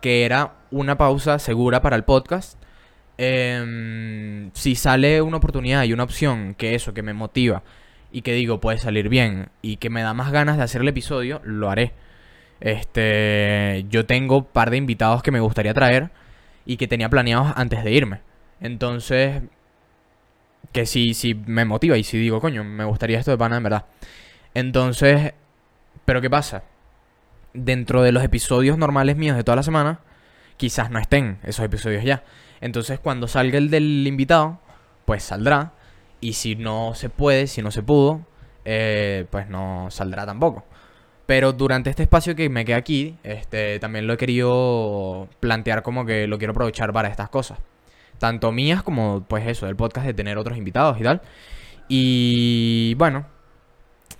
[0.00, 2.58] que era una pausa segura para el podcast,
[3.18, 7.62] eh, si sale una oportunidad y una opción que eso, que me motiva
[8.12, 10.88] y que digo puede salir bien y que me da más ganas de hacer el
[10.88, 11.92] episodio, lo haré.
[12.60, 16.10] Este, yo tengo un par de invitados que me gustaría traer
[16.64, 18.20] y que tenía planeados antes de irme.
[18.60, 19.42] Entonces,
[20.72, 23.62] que si, si me motiva y si digo, coño, me gustaría esto de pana en
[23.62, 23.86] verdad.
[24.54, 25.34] Entonces,
[26.04, 26.64] pero ¿qué pasa?
[27.54, 30.00] Dentro de los episodios normales míos de toda la semana,
[30.56, 32.24] quizás no estén esos episodios ya.
[32.60, 34.60] Entonces cuando salga el del invitado,
[35.04, 35.72] pues saldrá.
[36.20, 38.26] Y si no se puede, si no se pudo,
[38.64, 40.64] eh, pues no saldrá tampoco.
[41.26, 46.06] Pero durante este espacio que me queda aquí, este, también lo he querido plantear como
[46.06, 47.58] que lo quiero aprovechar para estas cosas.
[48.18, 51.20] Tanto mías como, pues eso, del podcast de tener otros invitados y tal.
[51.88, 53.26] Y bueno,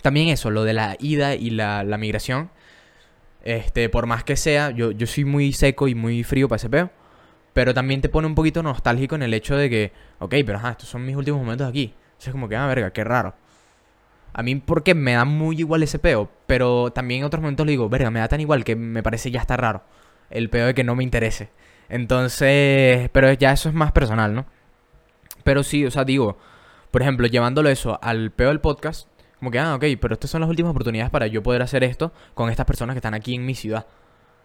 [0.03, 2.51] también eso, lo de la ida y la, la migración.
[3.49, 6.69] Este, por más que sea, yo, yo soy muy seco y muy frío para ese
[6.69, 6.91] peo.
[7.55, 10.73] Pero también te pone un poquito nostálgico en el hecho de que, ok, pero ajá,
[10.73, 11.95] estos son mis últimos momentos aquí.
[11.95, 13.35] Entonces es como que, ah, verga, qué raro.
[14.35, 17.73] A mí porque me da muy igual ese peo, pero también en otros momentos le
[17.73, 19.83] digo, verga, me da tan igual que me parece ya está raro.
[20.29, 21.49] El peo de que no me interese.
[21.89, 24.45] Entonces, pero ya eso es más personal, ¿no?
[25.43, 26.37] Pero sí, o sea, digo,
[26.91, 30.40] por ejemplo, llevándolo eso al peo del podcast, como que, ah, ok, pero estas son
[30.40, 33.46] las últimas oportunidades para yo poder hacer esto con estas personas que están aquí en
[33.46, 33.87] mi ciudad.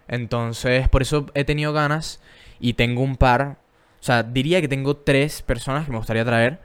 [0.07, 2.21] Entonces, por eso he tenido ganas
[2.59, 3.57] y tengo un par,
[3.99, 6.59] o sea, diría que tengo tres personas que me gustaría traer.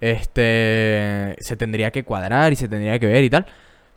[0.00, 3.46] Este, se tendría que cuadrar y se tendría que ver y tal.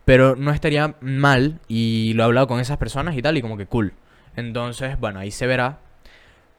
[0.06, 3.58] Pero no estaría mal y lo he hablado con esas personas y tal y como
[3.58, 3.94] que cool.
[4.36, 5.80] Entonces, bueno, ahí se verá.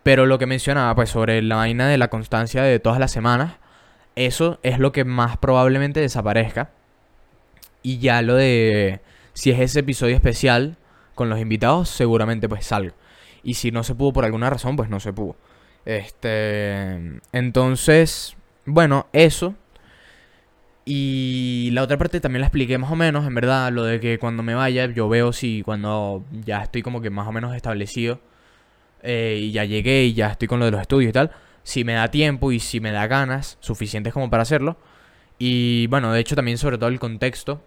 [0.02, 3.54] Pero lo que mencionaba, pues sobre la vaina de la constancia de todas las semanas,
[4.16, 6.70] eso es lo que más probablemente desaparezca.
[7.86, 8.98] Y ya lo de
[9.32, 10.76] si es ese episodio especial
[11.14, 12.94] con los invitados, seguramente pues salga.
[13.44, 15.36] Y si no se pudo por alguna razón, pues no se pudo.
[15.84, 17.20] Este.
[17.30, 19.54] Entonces, bueno, eso.
[20.84, 24.18] Y la otra parte también la expliqué más o menos, en verdad, lo de que
[24.18, 28.20] cuando me vaya yo veo si cuando ya estoy como que más o menos establecido
[29.04, 31.30] eh, y ya llegué y ya estoy con lo de los estudios y tal,
[31.62, 34.76] si me da tiempo y si me da ganas suficientes como para hacerlo.
[35.38, 37.62] Y bueno, de hecho también sobre todo el contexto,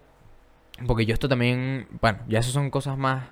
[0.88, 3.24] porque yo esto también, bueno, ya eso son cosas más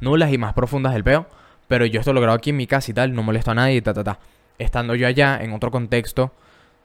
[0.00, 1.26] nulas y más profundas del peo,
[1.68, 3.82] pero yo esto lo grabo aquí en mi casa y tal, no molesto a nadie
[3.82, 4.18] ta, ta, ta.
[4.58, 6.32] Estando yo allá en otro contexto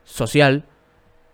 [0.03, 0.65] social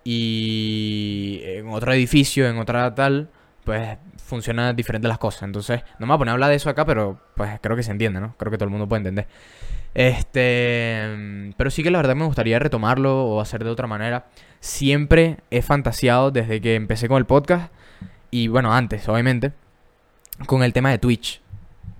[0.03, 3.29] y en otro edificio, en otra tal,
[3.63, 5.43] pues funcionan diferentes las cosas.
[5.43, 7.83] Entonces, no me voy a poner a hablar de eso acá, pero pues creo que
[7.83, 8.35] se entiende, ¿no?
[8.37, 9.27] Creo que todo el mundo puede entender.
[9.93, 14.27] Este, pero sí que la verdad me gustaría retomarlo o hacer de otra manera.
[14.59, 17.73] Siempre he fantaseado desde que empecé con el podcast
[18.31, 19.53] y bueno, antes, obviamente,
[20.45, 21.41] con el tema de Twitch.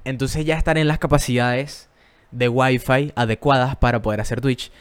[0.03, 1.89] Entonces ya estar en las capacidades
[2.31, 4.71] de Wi-Fi adecuadas para poder hacer Twitch.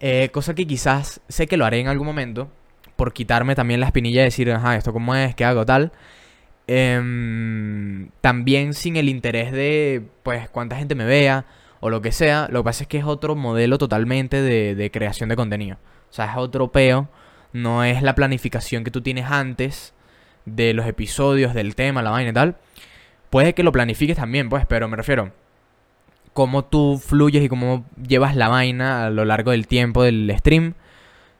[0.00, 2.50] Eh, cosa que quizás sé que lo haré en algún momento.
[2.96, 5.92] Por quitarme también la espinilla de decir, ajá, esto cómo es, qué hago, tal.
[6.66, 11.46] Em, también sin el interés de, pues, cuánta gente me vea
[11.80, 12.48] o lo que sea.
[12.50, 15.78] Lo que pasa es que es otro modelo totalmente de, de creación de contenido.
[16.10, 17.08] O sea, es otro peo.
[17.52, 19.93] No es la planificación que tú tienes antes
[20.46, 22.56] de los episodios, del tema, la vaina y tal.
[23.30, 25.32] Puede que lo planifiques también, pues, pero me refiero
[26.34, 30.74] cómo tú fluyes y cómo llevas la vaina a lo largo del tiempo del stream.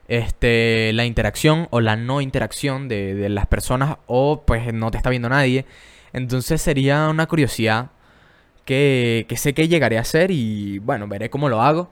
[0.06, 5.10] Este, la interacción o la no interacción de, las personas o pues no te está
[5.10, 5.66] viendo nadie.
[6.12, 7.90] Entonces sería una curiosidad
[8.64, 11.90] que, que sé que llegaré a hacer y bueno, veré cómo lo hago.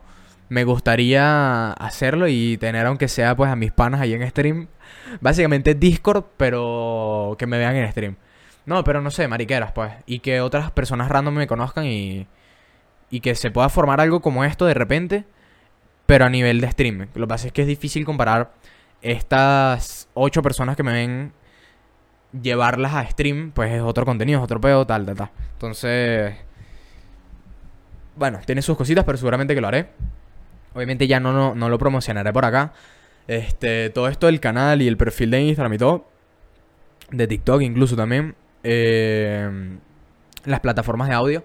[0.52, 4.68] Me gustaría hacerlo y tener aunque sea pues a mis panas ahí en stream.
[5.22, 8.16] Básicamente Discord, pero que me vean en stream.
[8.66, 9.94] No, pero no sé, mariqueras, pues.
[10.04, 12.26] Y que otras personas random me conozcan y.
[13.08, 15.24] Y que se pueda formar algo como esto de repente,
[16.04, 17.08] pero a nivel de stream.
[17.14, 18.52] Lo que pasa es que es difícil comparar
[19.00, 21.32] estas ocho personas que me ven
[22.42, 25.30] llevarlas a stream, pues es otro contenido, es otro pedo, tal, tal, tal.
[25.54, 26.34] Entonces.
[28.16, 29.88] Bueno, tiene sus cositas, pero seguramente que lo haré.
[30.74, 32.72] Obviamente ya no, no, no lo promocionaré por acá.
[33.28, 36.06] Este, todo esto del canal y el perfil de Instagram y todo.
[37.10, 38.34] De TikTok incluso también.
[38.64, 39.78] Eh,
[40.44, 41.44] las plataformas de audio,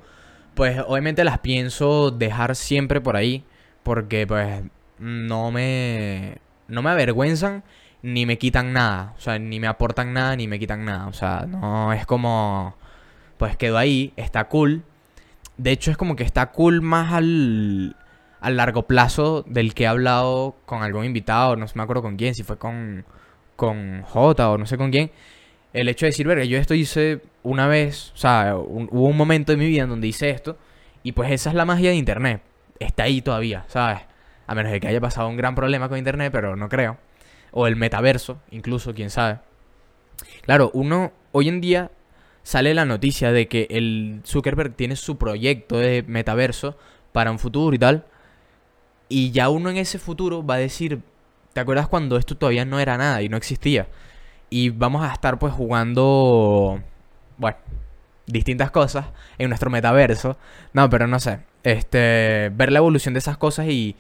[0.56, 3.44] pues obviamente las pienso dejar siempre por ahí,
[3.84, 4.64] porque pues
[5.00, 6.38] no me,
[6.68, 7.64] no me avergüenzan
[8.02, 11.14] ni me quitan nada, o sea, ni me aportan nada ni me quitan nada, o
[11.14, 12.76] sea, no es como,
[13.38, 14.84] pues quedó ahí, está cool.
[15.58, 17.96] De hecho es como que está cool más al,
[18.48, 22.18] al largo plazo del que he hablado con algún invitado, no sé, me acuerdo con
[22.18, 23.06] quién, si fue con,
[23.56, 25.12] con J o no sé con quién
[25.74, 29.52] el hecho de decir, verga, yo esto hice una vez, o sea, hubo un momento
[29.52, 30.58] de mi vida en donde hice esto,
[31.04, 32.42] y pues esa es la magia de Internet.
[32.80, 34.00] Está ahí todavía, ¿sabes?
[34.48, 36.98] A menos de que haya pasado un gran problema con Internet, pero no creo.
[37.52, 39.40] O el metaverso, incluso, quién sabe.
[40.42, 41.92] Claro, uno, hoy en día
[42.44, 46.78] sale la noticia de que el Zuckerberg tiene su proyecto de metaverso
[47.12, 48.06] para un futuro y tal.
[49.10, 51.02] Y ya uno en ese futuro va a decir,
[51.54, 53.88] ¿te acuerdas cuando esto todavía no era nada y no existía?
[54.50, 56.82] Y vamos a estar pues jugando,
[57.38, 57.58] bueno,
[58.26, 60.38] distintas cosas en nuestro metaverso.
[60.74, 61.40] No, pero no sé.
[61.64, 63.96] Este, ver la evolución de esas cosas y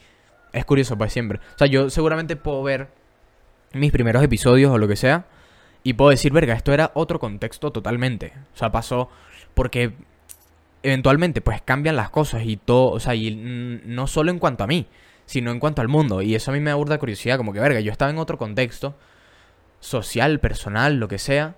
[0.53, 1.39] es curioso pues siempre.
[1.55, 2.89] O sea, yo seguramente puedo ver
[3.73, 5.25] mis primeros episodios o lo que sea
[5.83, 8.33] y puedo decir, verga, esto era otro contexto totalmente.
[8.53, 9.09] O sea, pasó
[9.53, 9.93] porque
[10.83, 13.35] eventualmente pues cambian las cosas y todo, o sea, y
[13.85, 14.87] no solo en cuanto a mí,
[15.25, 16.21] sino en cuanto al mundo.
[16.21, 18.95] Y eso a mí me aburda curiosidad, como que, verga, yo estaba en otro contexto
[19.79, 21.55] social, personal, lo que sea.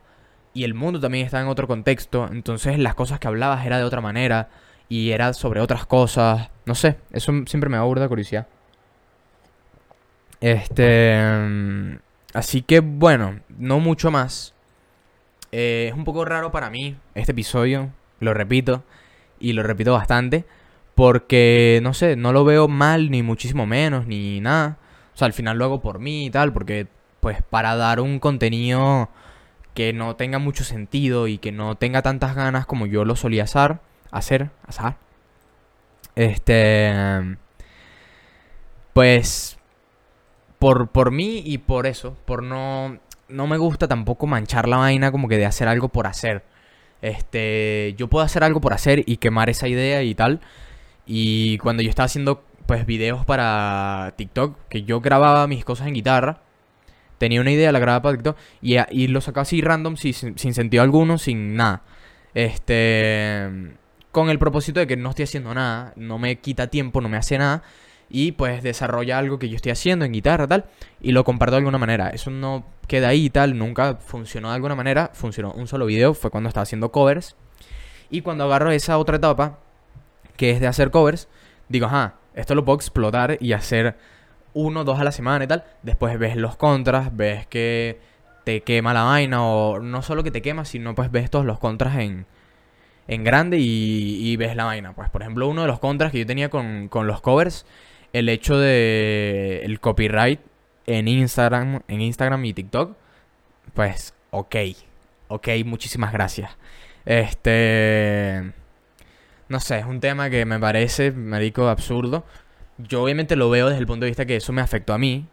[0.53, 2.27] Y el mundo también está en otro contexto.
[2.31, 4.49] Entonces las cosas que hablabas era de otra manera.
[4.89, 6.49] Y era sobre otras cosas.
[6.65, 8.47] No sé, eso siempre me aburda curiosidad.
[10.41, 11.21] Este...
[11.21, 11.99] Mm,
[12.33, 14.53] así que bueno, no mucho más.
[15.51, 17.89] Eh, es un poco raro para mí este episodio.
[18.19, 18.83] Lo repito.
[19.39, 20.45] Y lo repito bastante.
[20.95, 24.77] Porque, no sé, no lo veo mal, ni muchísimo menos, ni nada.
[25.13, 26.87] O sea, al final lo hago por mí y tal, porque
[27.19, 29.09] pues para dar un contenido
[29.73, 33.43] que no tenga mucho sentido y que no tenga tantas ganas como yo lo solía
[33.43, 33.79] hacer,
[34.11, 34.95] hacer, hacer.
[36.15, 36.93] Este
[38.93, 39.57] pues
[40.59, 45.11] por, por mí y por eso, por no no me gusta tampoco manchar la vaina
[45.11, 46.43] como que de hacer algo por hacer.
[47.01, 50.41] Este, yo puedo hacer algo por hacer y quemar esa idea y tal.
[51.05, 55.95] Y cuando yo estaba haciendo pues videos para TikTok, que yo grababa mis cosas en
[55.95, 56.41] guitarra,
[57.17, 60.53] tenía una idea, la grababa para TikTok y, y lo sacaba así random, sin, sin
[60.53, 61.83] sentido alguno, sin nada.
[62.33, 63.49] Este.
[64.11, 67.17] Con el propósito de que no estoy haciendo nada, no me quita tiempo, no me
[67.17, 67.63] hace nada.
[68.09, 70.65] Y pues desarrolla algo que yo estoy haciendo en guitarra tal
[71.01, 72.09] y lo comparto de alguna manera.
[72.09, 76.13] Eso no queda ahí y tal, nunca funcionó de alguna manera, funcionó un solo video,
[76.13, 77.35] fue cuando estaba haciendo covers.
[78.09, 79.59] Y cuando agarro esa otra etapa,
[80.35, 81.27] que es de hacer covers,
[81.67, 83.97] digo, ajá, esto lo puedo explotar y hacer
[84.53, 85.63] uno, dos a la semana y tal.
[85.83, 87.99] Después ves los contras, ves que
[88.43, 91.59] te quema la vaina o no solo que te quema, sino pues ves todos los
[91.59, 92.25] contras en,
[93.07, 94.93] en grande y, ves la vaina.
[94.93, 97.65] Pues por ejemplo uno de los contras que yo tenía con, con los covers,
[98.13, 100.39] el hecho de el copyright
[100.85, 102.95] en Instagram, en Instagram y TikTok,
[103.73, 104.55] pues ok,
[105.27, 106.57] ok, muchísimas gracias.
[107.05, 108.53] Este...
[109.49, 112.23] No sé, es un tema que me parece, marico, absurdo.
[112.77, 115.25] Yo obviamente lo veo desde el punto de vista que eso me afectó a mí.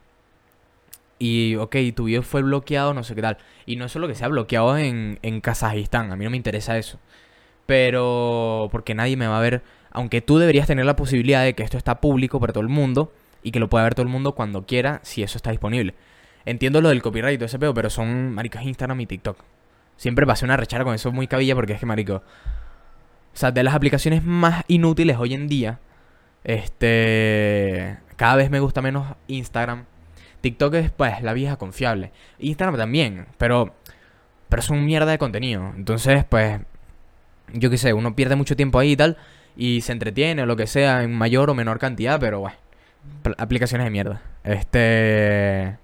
[1.18, 3.38] Y, ok, tu video fue bloqueado, no sé qué tal.
[3.66, 6.98] Y no solo que sea bloqueado en, en Kazajistán, a mí no me interesa eso.
[7.66, 9.62] Pero, porque nadie me va a ver,
[9.96, 13.14] aunque tú deberías tener la posibilidad de que esto está público para todo el mundo
[13.42, 15.94] y que lo pueda ver todo el mundo cuando quiera, si eso está disponible.
[16.44, 19.38] Entiendo lo del copyright y todo ese pedo, pero son maricos Instagram y TikTok.
[19.96, 22.22] Siempre pasé una rechara con eso muy cabilla porque es que, marico, o
[23.32, 25.80] sea, de las aplicaciones más inútiles hoy en día,
[26.44, 29.86] este, cada vez me gusta menos Instagram.
[30.42, 32.12] TikTok es pues la vieja confiable.
[32.38, 33.74] Instagram también, pero
[34.50, 35.72] pero es un mierda de contenido.
[35.74, 36.60] Entonces, pues
[37.54, 39.16] yo qué sé, uno pierde mucho tiempo ahí y tal
[39.56, 42.56] y se entretiene o lo que sea en mayor o menor cantidad, pero bueno,
[43.38, 44.22] aplicaciones de mierda.
[44.44, 45.78] Este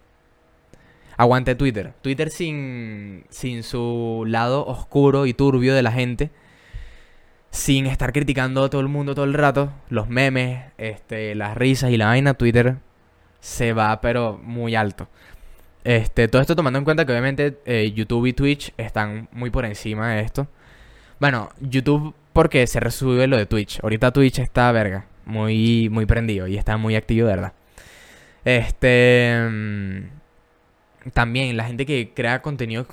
[1.17, 1.93] aguante Twitter.
[2.03, 6.31] Twitter sin sin su lado oscuro y turbio de la gente
[7.53, 11.91] sin estar criticando a todo el mundo todo el rato, los memes, este, las risas
[11.91, 12.79] y la vaina, Twitter
[13.41, 15.09] se va pero muy alto.
[15.85, 19.65] Este, todo esto tomando en cuenta que obviamente eh, YouTube y Twitch están muy por
[19.67, 20.49] encima de esto.
[21.21, 23.81] Bueno, YouTube porque se resuelve lo de Twitch.
[23.83, 27.53] Ahorita Twitch está verga, muy muy prendido y está muy activo de verdad.
[28.45, 32.87] Este mm, también la gente que crea contenido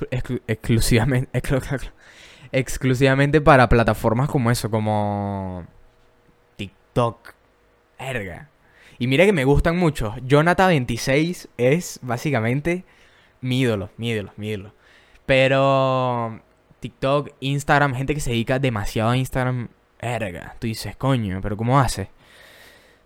[0.47, 1.29] exclusivamente
[2.51, 5.65] exclusivamente para plataformas como eso, como
[6.57, 7.33] TikTok.
[7.97, 8.49] Erga.
[8.97, 10.15] Y mira que me gustan mucho.
[10.17, 12.85] Jonathan26 es básicamente
[13.41, 14.73] mi ídolo, mi ídolo, mi ídolo.
[15.25, 16.41] Pero
[16.80, 19.69] TikTok, Instagram, gente que se dedica demasiado a Instagram,
[19.99, 20.55] erga.
[20.59, 22.09] Tú dices, coño, pero ¿cómo hace?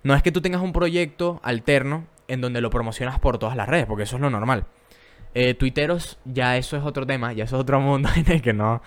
[0.04, 3.68] No es que tú tengas un proyecto alterno en donde lo promocionas por todas las
[3.68, 4.66] redes, porque eso es lo normal.
[5.36, 8.54] Eh, Twitteros, ya eso es otro tema, ya eso es otro mundo en el que
[8.54, 8.82] no,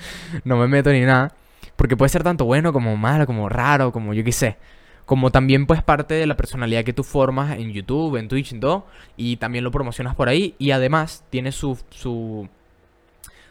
[0.44, 1.32] no me meto ni nada.
[1.74, 4.56] Porque puede ser tanto bueno como malo, como raro, como yo qué sé.
[5.04, 8.60] Como también pues parte de la personalidad que tú formas en YouTube, en Twitch, en
[8.60, 8.86] todo.
[9.16, 10.54] Y también lo promocionas por ahí.
[10.58, 12.48] Y además tiene su, su,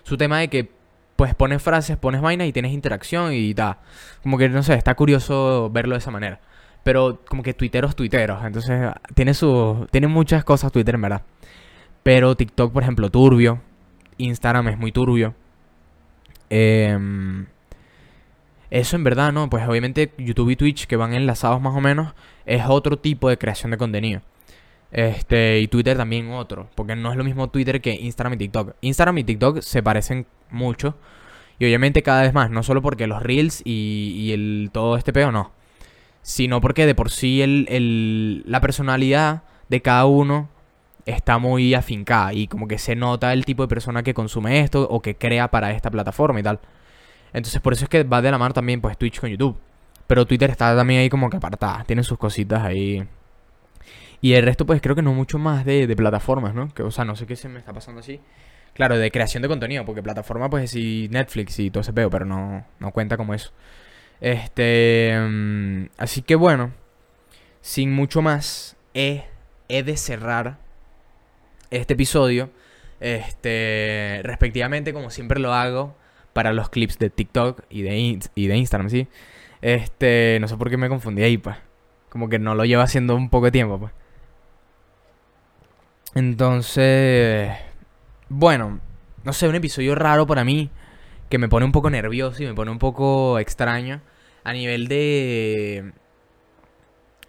[0.03, 0.69] su tema de que
[1.16, 3.80] pues pones frases, pones vainas y tienes interacción y da.
[4.24, 6.39] Como que no sé, está curioso verlo de esa manera.
[6.84, 8.43] Pero como que tuiteros, tuiteros.
[8.45, 11.22] Entonces tiene su, tiene muchas cosas Twitter en verdad.
[12.03, 13.61] Pero TikTok, por ejemplo, turbio.
[14.18, 15.34] Instagram es muy turbio.
[16.49, 17.47] Em,
[18.70, 19.49] eso en verdad, ¿no?
[19.49, 22.13] Pues obviamente YouTube y Twitch, que van enlazados más o menos,
[22.45, 24.22] es otro tipo de creación de contenido.
[24.95, 28.75] Este, y Twitter también otro, porque no es lo mismo Twitter que Instagram y TikTok.
[28.79, 30.95] Instagram y TikTok se parecen mucho.
[31.59, 35.33] Y obviamente cada vez más, no solo porque los reels y, el, todo este peo,
[35.33, 35.51] no.
[36.21, 40.47] Sino porque de por sí el, la personalidad de cada uno
[41.05, 44.87] está muy afincada y como que se nota el tipo de persona que consume esto
[44.89, 46.61] o que crea para esta plataforma y tal.
[47.33, 49.57] Entonces por eso es que va de la mano también pues Twitch con YouTube.
[50.07, 53.05] Pero Twitter está también ahí como que apartada, tiene sus cositas ahí.
[54.22, 56.74] Y el resto pues creo que no mucho más de, de plataformas, ¿no?
[56.74, 58.20] Que, o sea, no sé qué se me está pasando así.
[58.74, 62.26] Claro, de creación de contenido, porque plataforma pues sí Netflix y todo ese peo, pero
[62.26, 63.51] no, no cuenta como eso.
[64.22, 65.16] Este...
[65.18, 66.72] Mm, así que bueno,
[67.61, 69.26] sin mucho más, he,
[69.70, 70.57] he de cerrar
[71.72, 72.49] este episodio,
[72.99, 75.95] este, respectivamente, como siempre lo hago
[76.34, 79.07] para los clips de TikTok y de, y de Instagram, ¿sí?
[79.61, 81.55] Este, no sé por qué me confundí ahí, pues.
[82.09, 83.93] Como que no lo llevo haciendo un poco de tiempo, pues.
[86.16, 87.51] Entonces,
[88.30, 88.80] bueno,
[89.24, 90.70] no sé, un episodio raro para mí,
[91.30, 94.01] que me pone un poco nervioso y me pone un poco extraño,
[94.43, 95.93] a nivel de...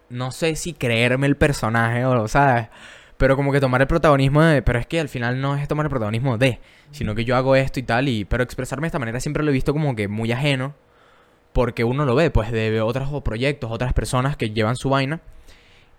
[0.08, 2.68] No sé si creerme el personaje o, ¿sabes?
[3.16, 5.86] pero como que tomar el protagonismo de, pero es que al final no es tomar
[5.86, 6.60] el protagonismo de,
[6.90, 9.50] sino que yo hago esto y tal, y, pero expresarme de esta manera siempre lo
[9.50, 10.74] he visto como que muy ajeno,
[11.52, 15.22] porque uno lo ve, pues, de otros proyectos, otras personas que llevan su vaina,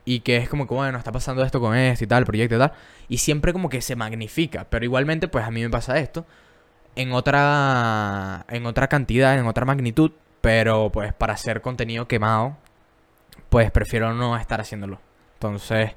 [0.08, 2.60] y que es como que, bueno, está pasando esto con esto y tal, proyecto y
[2.60, 2.72] tal,
[3.10, 6.26] y siempre como que se magnifica, pero igualmente, pues a mí me pasa esto,
[6.96, 12.56] en otra, en otra cantidad, en otra magnitud, pero pues para hacer contenido quemado,
[13.50, 15.02] pues prefiero no estar haciéndolo.
[15.34, 15.92] Entonces,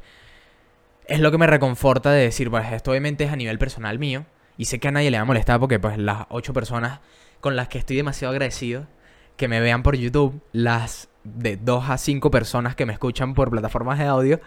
[1.07, 4.27] es lo que me reconforta de decir, pues esto obviamente es a nivel personal mío.
[4.59, 6.99] Y sé que a nadie le va a molestar porque pues las ocho personas
[7.41, 8.89] con las que estoy demasiado agradecido
[9.41, 13.51] que me vean por YouTube, las de dos a cinco personas que me escuchan por
[13.51, 14.39] plataformas de audio,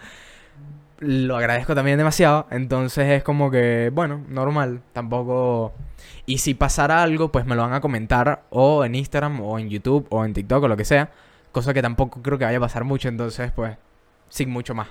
[1.00, 2.46] lo agradezco también demasiado.
[2.52, 4.82] Entonces es como que, bueno, normal.
[4.92, 5.74] Tampoco...
[6.26, 9.68] Y si pasara algo, pues me lo van a comentar o en Instagram o en
[9.68, 11.10] YouTube o en TikTok o lo que sea.
[11.50, 13.08] Cosa que tampoco creo que vaya a pasar mucho.
[13.08, 13.76] Entonces, pues,
[14.28, 14.86] sin mucho más.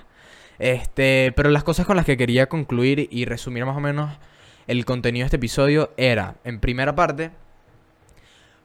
[0.58, 4.10] Este, pero las cosas con las que quería concluir y resumir más o menos
[4.66, 7.30] el contenido de este episodio era, en primera parte,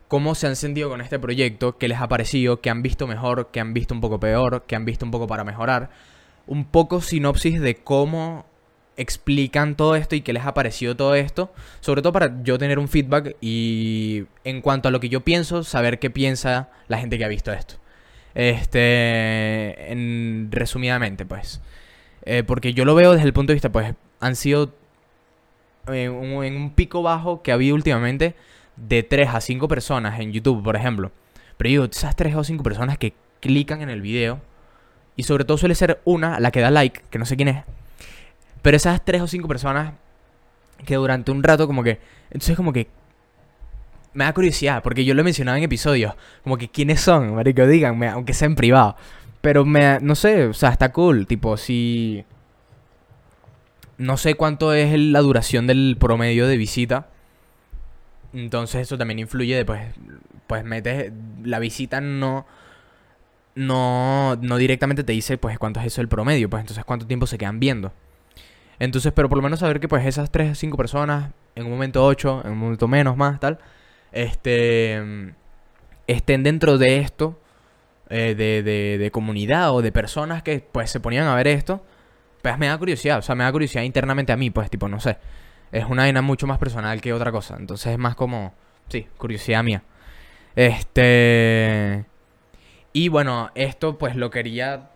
[0.10, 3.50] cómo se han sentido con este proyecto, qué les ha parecido, qué han visto mejor,
[3.54, 5.92] qué han visto un poco peor, qué han visto un poco para mejorar.
[6.48, 8.46] Un poco sinopsis de cómo
[8.98, 11.54] explican todo esto y qué les ha parecido todo esto.
[11.80, 15.64] Sobre todo para yo tener un feedback y en cuanto a lo que yo pienso,
[15.64, 17.76] saber qué piensa la gente que ha visto esto.
[18.34, 21.62] Este, en, resumidamente, pues.
[22.26, 24.74] Eh, porque yo lo veo desde el punto de vista, pues, han sido
[25.88, 28.36] en un, pico bajo que ha habido últimamente
[28.88, 31.12] de 3 a 5 personas en YouTube, por ejemplo.
[31.58, 34.42] Pero digo, esas 3 o 5 personas que clican en el video,
[35.16, 37.64] y sobre todo suele ser una, la que da like, que no sé quién es,
[38.62, 39.94] pero esas 3 o 5 personas
[40.86, 42.00] que durante un rato como que...
[42.32, 42.88] Entonces como que...
[44.14, 47.68] Me da curiosidad, porque yo lo he mencionado en episodios, como que quiénes son, marico,
[47.68, 48.96] díganme, aunque sea en privado.
[49.42, 52.26] Pero me, no sé, o sea, está cool, tipo, si...
[53.98, 57.10] No sé cuánto es la duración del promedio de visita.
[58.34, 59.82] Entonces eso también influye de, pues,
[60.48, 61.12] pues metes,
[61.44, 62.46] la visita no,
[63.56, 67.28] no, no directamente te dice, pues, cuánto es eso el promedio, pues, entonces cuánto tiempo
[67.28, 67.92] se quedan viendo.
[68.80, 71.72] Entonces, pero por lo menos saber que, pues, esas 3 o 5 personas, en un
[71.72, 73.60] momento 8, en un momento menos, más, tal,
[74.12, 75.34] este,
[76.08, 77.40] estén dentro de esto,
[78.10, 81.84] eh, de, de, de comunidad o de personas que, pues, se ponían a ver esto
[82.42, 85.00] pues me da curiosidad, o sea, me da curiosidad internamente a mí, pues, tipo, no
[85.00, 85.18] sé.
[85.72, 87.56] Es una vaina mucho más personal que otra cosa.
[87.58, 88.54] Entonces es más como,
[88.88, 89.84] sí, curiosidad mía.
[90.56, 92.06] Este...
[92.92, 94.90] Y bueno, esto pues lo quería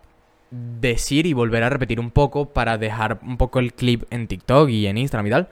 [0.49, 4.69] decir y volver a repetir un poco para dejar un poco el clip en TikTok
[4.69, 5.49] y en Instagram y tal.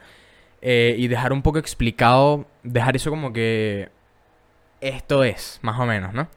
[0.60, 3.90] Eh, y dejar un poco explicado, dejar eso como que
[4.80, 6.28] esto es, más o menos, ¿no?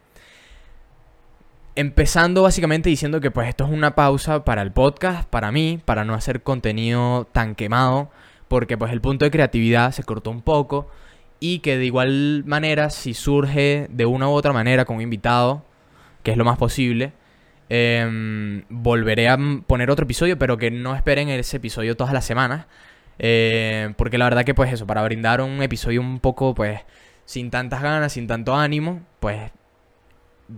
[1.75, 6.05] Empezando básicamente diciendo que pues esto es una pausa para el podcast, para mí, para
[6.05, 8.09] no hacer contenido tan quemado,
[8.47, 10.89] porque pues el punto de creatividad se cortó un poco
[11.39, 15.65] y que de igual manera si surge de una u otra manera con un invitado,
[16.23, 17.13] que es lo más posible,
[17.69, 19.37] em, volveré a
[19.67, 22.67] poner otro episodio, pero que no esperen ese episodio todas las semanas,
[23.19, 26.81] eh, porque la verdad que pues eso, para brindar un episodio un poco pues
[27.25, 29.51] sin tantas ganas, sin tanto ánimo, pues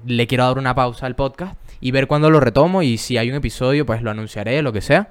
[0.05, 3.29] le quiero dar una pausa al podcast y ver cuándo lo retomo y si hay
[3.29, 5.09] un episodio pues lo anunciaré, lo que sea.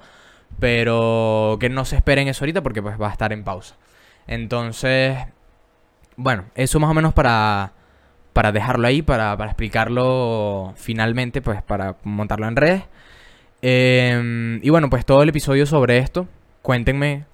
[0.59, 3.75] Pero que no se esperen eso ahorita porque pues va a estar en pausa.
[4.27, 5.17] Entonces,
[6.15, 7.73] bueno, eso más o menos para,
[8.33, 12.83] para dejarlo ahí, para, para explicarlo finalmente, pues para montarlo en redes.
[13.61, 16.27] Em, y bueno, pues todo el episodio sobre esto.
[16.61, 17.25] Cuéntenme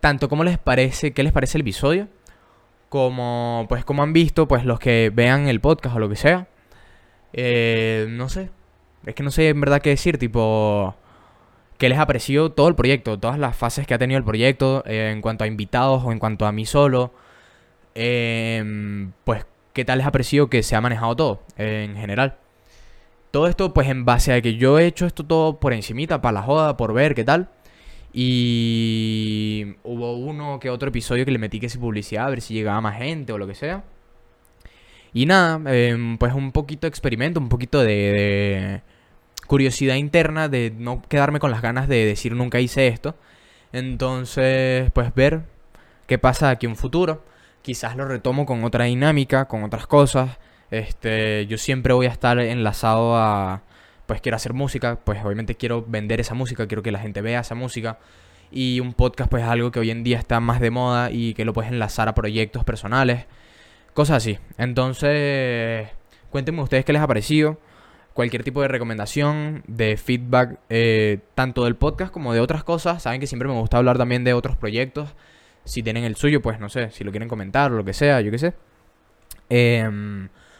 [0.00, 2.08] tanto cómo les parece, qué les parece el episodio
[2.88, 6.46] como pues como han visto pues los que vean el podcast o lo que sea
[7.32, 8.50] eh, no sé
[9.04, 10.94] es que no sé en verdad qué decir tipo
[11.78, 14.82] qué les ha parecido todo el proyecto todas las fases que ha tenido el proyecto
[14.86, 17.12] eh, en cuanto a invitados o en cuanto a mí solo
[17.94, 22.36] em, pues qué tal les ha parecido que se ha manejado todo en general
[23.30, 26.32] todo esto pues en base a que yo he hecho esto todo por encimita para
[26.32, 27.50] la joda por ver qué tal
[28.18, 32.54] y hubo uno que otro episodio que le metí que si publicidad, a ver si
[32.54, 33.84] llegaba más gente o lo que sea.
[35.12, 38.80] Y nada, em, pues un poquito de experimento, un poquito de,
[39.46, 43.16] curiosidad interna, de no quedarme con las ganas de decir nunca hice esto.
[43.72, 45.42] Entonces, pues ver
[46.06, 47.24] qué pasa aquí en futuro.
[47.62, 50.38] Quizás lo retomo con otra dinámica, con otras cosas.
[50.70, 53.62] Este, yo siempre voy a estar enlazado a,
[54.06, 57.40] pues quiero hacer música, pues obviamente quiero vender esa música, quiero que la gente vea
[57.40, 57.98] esa música.
[58.50, 61.34] Y un podcast pues es algo que hoy en día está más de moda y
[61.34, 63.26] que lo puedes enlazar a proyectos personales,
[63.94, 64.38] cosas así.
[64.58, 65.88] Entonces,
[66.30, 67.58] cuéntenme ustedes qué les ha parecido,
[68.16, 73.02] cualquier tipo de recomendación, de feedback, eh, tanto del podcast como de otras cosas.
[73.02, 75.14] Saben que siempre me gusta hablar también de otros proyectos.
[75.64, 78.30] Si tienen el suyo, pues no sé, si lo quieren comentar lo que sea, yo
[78.30, 78.54] qué sé.
[79.50, 79.88] Eh,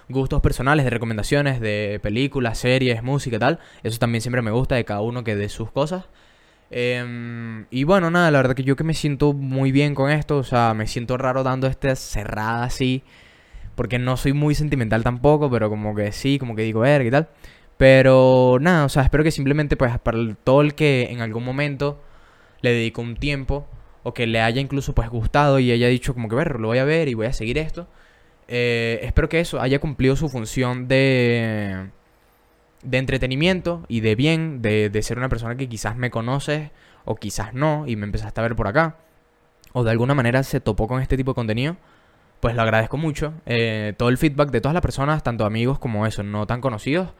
[0.09, 3.59] gustos personales, de recomendaciones de películas, series, música tal.
[3.83, 6.05] Eso también siempre me gusta de cada uno que dé sus cosas.
[6.71, 10.37] Em, y bueno, nada, la verdad que yo que me siento muy bien con esto,
[10.39, 13.05] o sea, me siento raro dando esta cerrada así,
[13.77, 17.11] porque no soy muy sentimental tampoco, pero como que sí, como que digo, ver, ¿qué
[17.13, 17.29] tal?
[17.77, 22.01] Pero nada, o sea, espero que simplemente pues para todo el que en algún momento
[22.63, 23.67] le dedicó un tiempo
[24.03, 26.79] o que le haya incluso pues gustado y haya dicho como que ver, lo voy
[26.79, 27.87] a ver y voy a seguir esto.
[28.49, 31.91] Eh, espero que eso haya cumplido su función de,
[32.83, 36.71] de entretenimiento y de bien, de, de ser una persona que quizás me conoces
[37.05, 38.97] o quizás no y me empezaste a ver por acá
[39.77, 41.77] o de alguna manera se topó con este tipo de contenido,
[42.41, 43.35] pues lo agradezco mucho.
[43.47, 47.11] Eh, todo el feedback de todas las personas, tanto amigos como eso, no tan conocidos,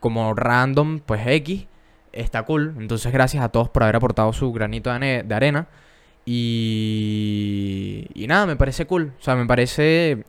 [0.00, 1.66] como random, pues X,
[2.12, 2.74] está cool.
[2.78, 5.68] Entonces gracias a todos por haber aportado su granito de, arena.
[6.26, 9.12] Y, y nada, me parece cool.
[9.18, 10.24] O sea, me parece,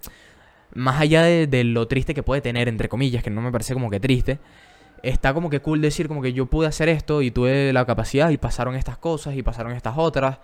[0.73, 3.73] más allá de, de lo triste que puede tener, entre comillas, que no me parece
[3.73, 4.39] como que triste,
[5.03, 8.29] está como que cool decir como que yo pude hacer esto y tuve la capacidad
[8.29, 10.39] y pasaron estas cosas y pasaron estas otras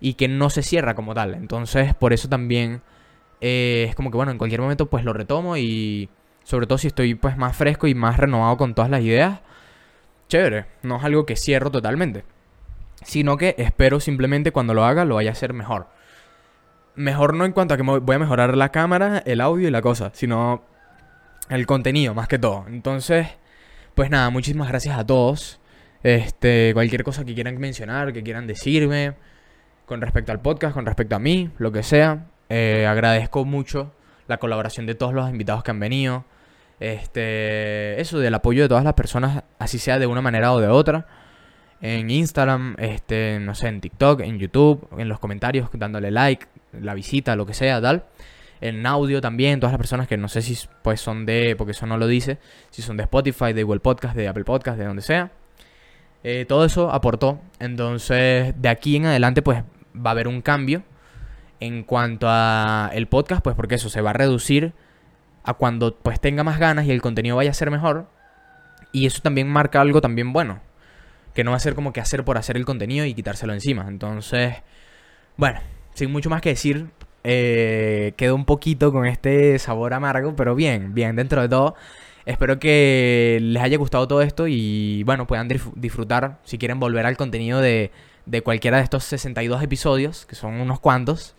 [0.00, 1.34] y que no se cierra como tal.
[1.34, 2.82] Entonces, por eso también
[3.40, 6.08] eh, es como que, bueno, en cualquier momento pues lo retomo y
[6.44, 9.40] sobre todo si estoy pues más fresco y más renovado con todas las ideas,
[10.28, 12.24] chévere, no es algo que cierro totalmente,
[13.02, 15.88] sino que espero simplemente cuando lo haga lo vaya a hacer mejor.
[16.94, 19.82] Mejor no en cuanto a que voy a mejorar la cámara, el audio y la
[19.82, 20.64] cosa, sino
[21.48, 22.64] el contenido más que todo.
[22.68, 23.28] Entonces,
[23.94, 25.60] pues nada, muchísimas gracias a todos.
[26.02, 29.14] Este, cualquier cosa que quieran mencionar, que quieran decirme,
[29.86, 32.26] con respecto al podcast, con respecto a mí, lo que sea.
[32.48, 33.92] Eh, agradezco mucho
[34.26, 36.24] la colaboración de todos los invitados que han venido.
[36.80, 40.68] Este, eso del apoyo de todas las personas, así sea de una manera o de
[40.68, 41.06] otra.
[41.80, 46.94] En Instagram, este, no sé, en TikTok, en YouTube, en los comentarios, dándole like, la
[46.94, 48.04] visita, lo que sea, tal.
[48.60, 51.86] En audio también, todas las personas que no sé si pues son de, porque eso
[51.86, 52.38] no lo dice,
[52.70, 55.30] si son de Spotify, de Google Podcast, de Apple Podcast, de donde sea.
[56.24, 57.40] Eh, todo eso aportó.
[57.60, 59.62] Entonces, de aquí en adelante, pues
[59.94, 60.82] va a haber un cambio
[61.60, 64.74] en cuanto a el podcast, pues porque eso se va a reducir
[65.44, 68.06] a cuando pues tenga más ganas y el contenido vaya a ser mejor.
[68.92, 70.60] Y eso también marca algo también bueno.
[71.34, 73.86] Que no va a ser como que hacer por hacer el contenido y quitárselo encima.
[73.88, 74.54] Entonces,
[75.36, 75.60] bueno,
[75.94, 76.88] sin mucho más que decir,
[77.24, 81.74] eh, quedo un poquito con este sabor amargo, pero bien, bien, dentro de todo.
[82.26, 87.16] Espero que les haya gustado todo esto y bueno, puedan disfrutar si quieren volver al
[87.16, 87.90] contenido de
[88.28, 91.34] de cualquiera de estos 62 episodios, que son unos cuantos.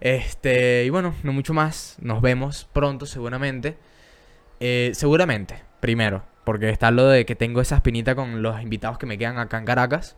[0.00, 1.96] Este, y bueno, no mucho más.
[2.00, 3.76] Nos vemos pronto, seguramente.
[4.60, 9.06] Eh, seguramente, primero, porque está lo de que tengo esa espinita con los invitados que
[9.06, 10.16] me quedan acá en Caracas.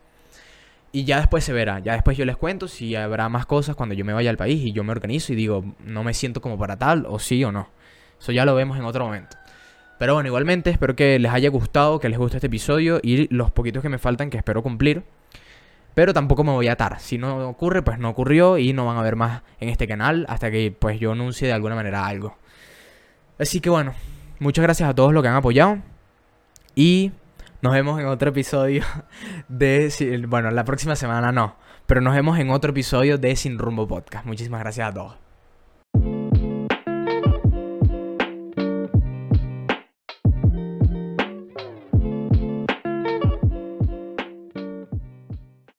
[0.95, 3.95] Y ya después se verá, ya después yo les cuento si habrá más cosas cuando
[3.95, 6.59] yo me vaya al país y yo me organizo y digo, no me siento como
[6.59, 7.71] para tal, o sí o no.
[8.21, 9.39] Eso ya lo vemos en otro momento.
[9.99, 13.51] Pero bueno, igualmente espero que les haya gustado, que les guste este episodio y los
[13.51, 15.05] poquitos que me faltan que espero cumplir.
[15.95, 17.01] Pero tampoco me voy a atar.
[17.01, 20.27] Si no ocurre, pues no ocurrió y no van a ver más en este canal
[20.29, 22.37] hasta que pues yo anuncie de alguna manera algo.
[23.39, 23.93] Así que bueno,
[24.39, 25.79] muchas gracias a todos los que han apoyado.
[26.75, 27.13] Y
[27.61, 28.85] nos vemos en otro episodio
[29.49, 30.25] de...
[30.29, 31.57] Bueno, la próxima semana no.
[31.87, 34.25] Pero nos vemos en otro episodio de Sin Rumbo Podcast.
[34.25, 35.22] Muchísimas gracias a todos.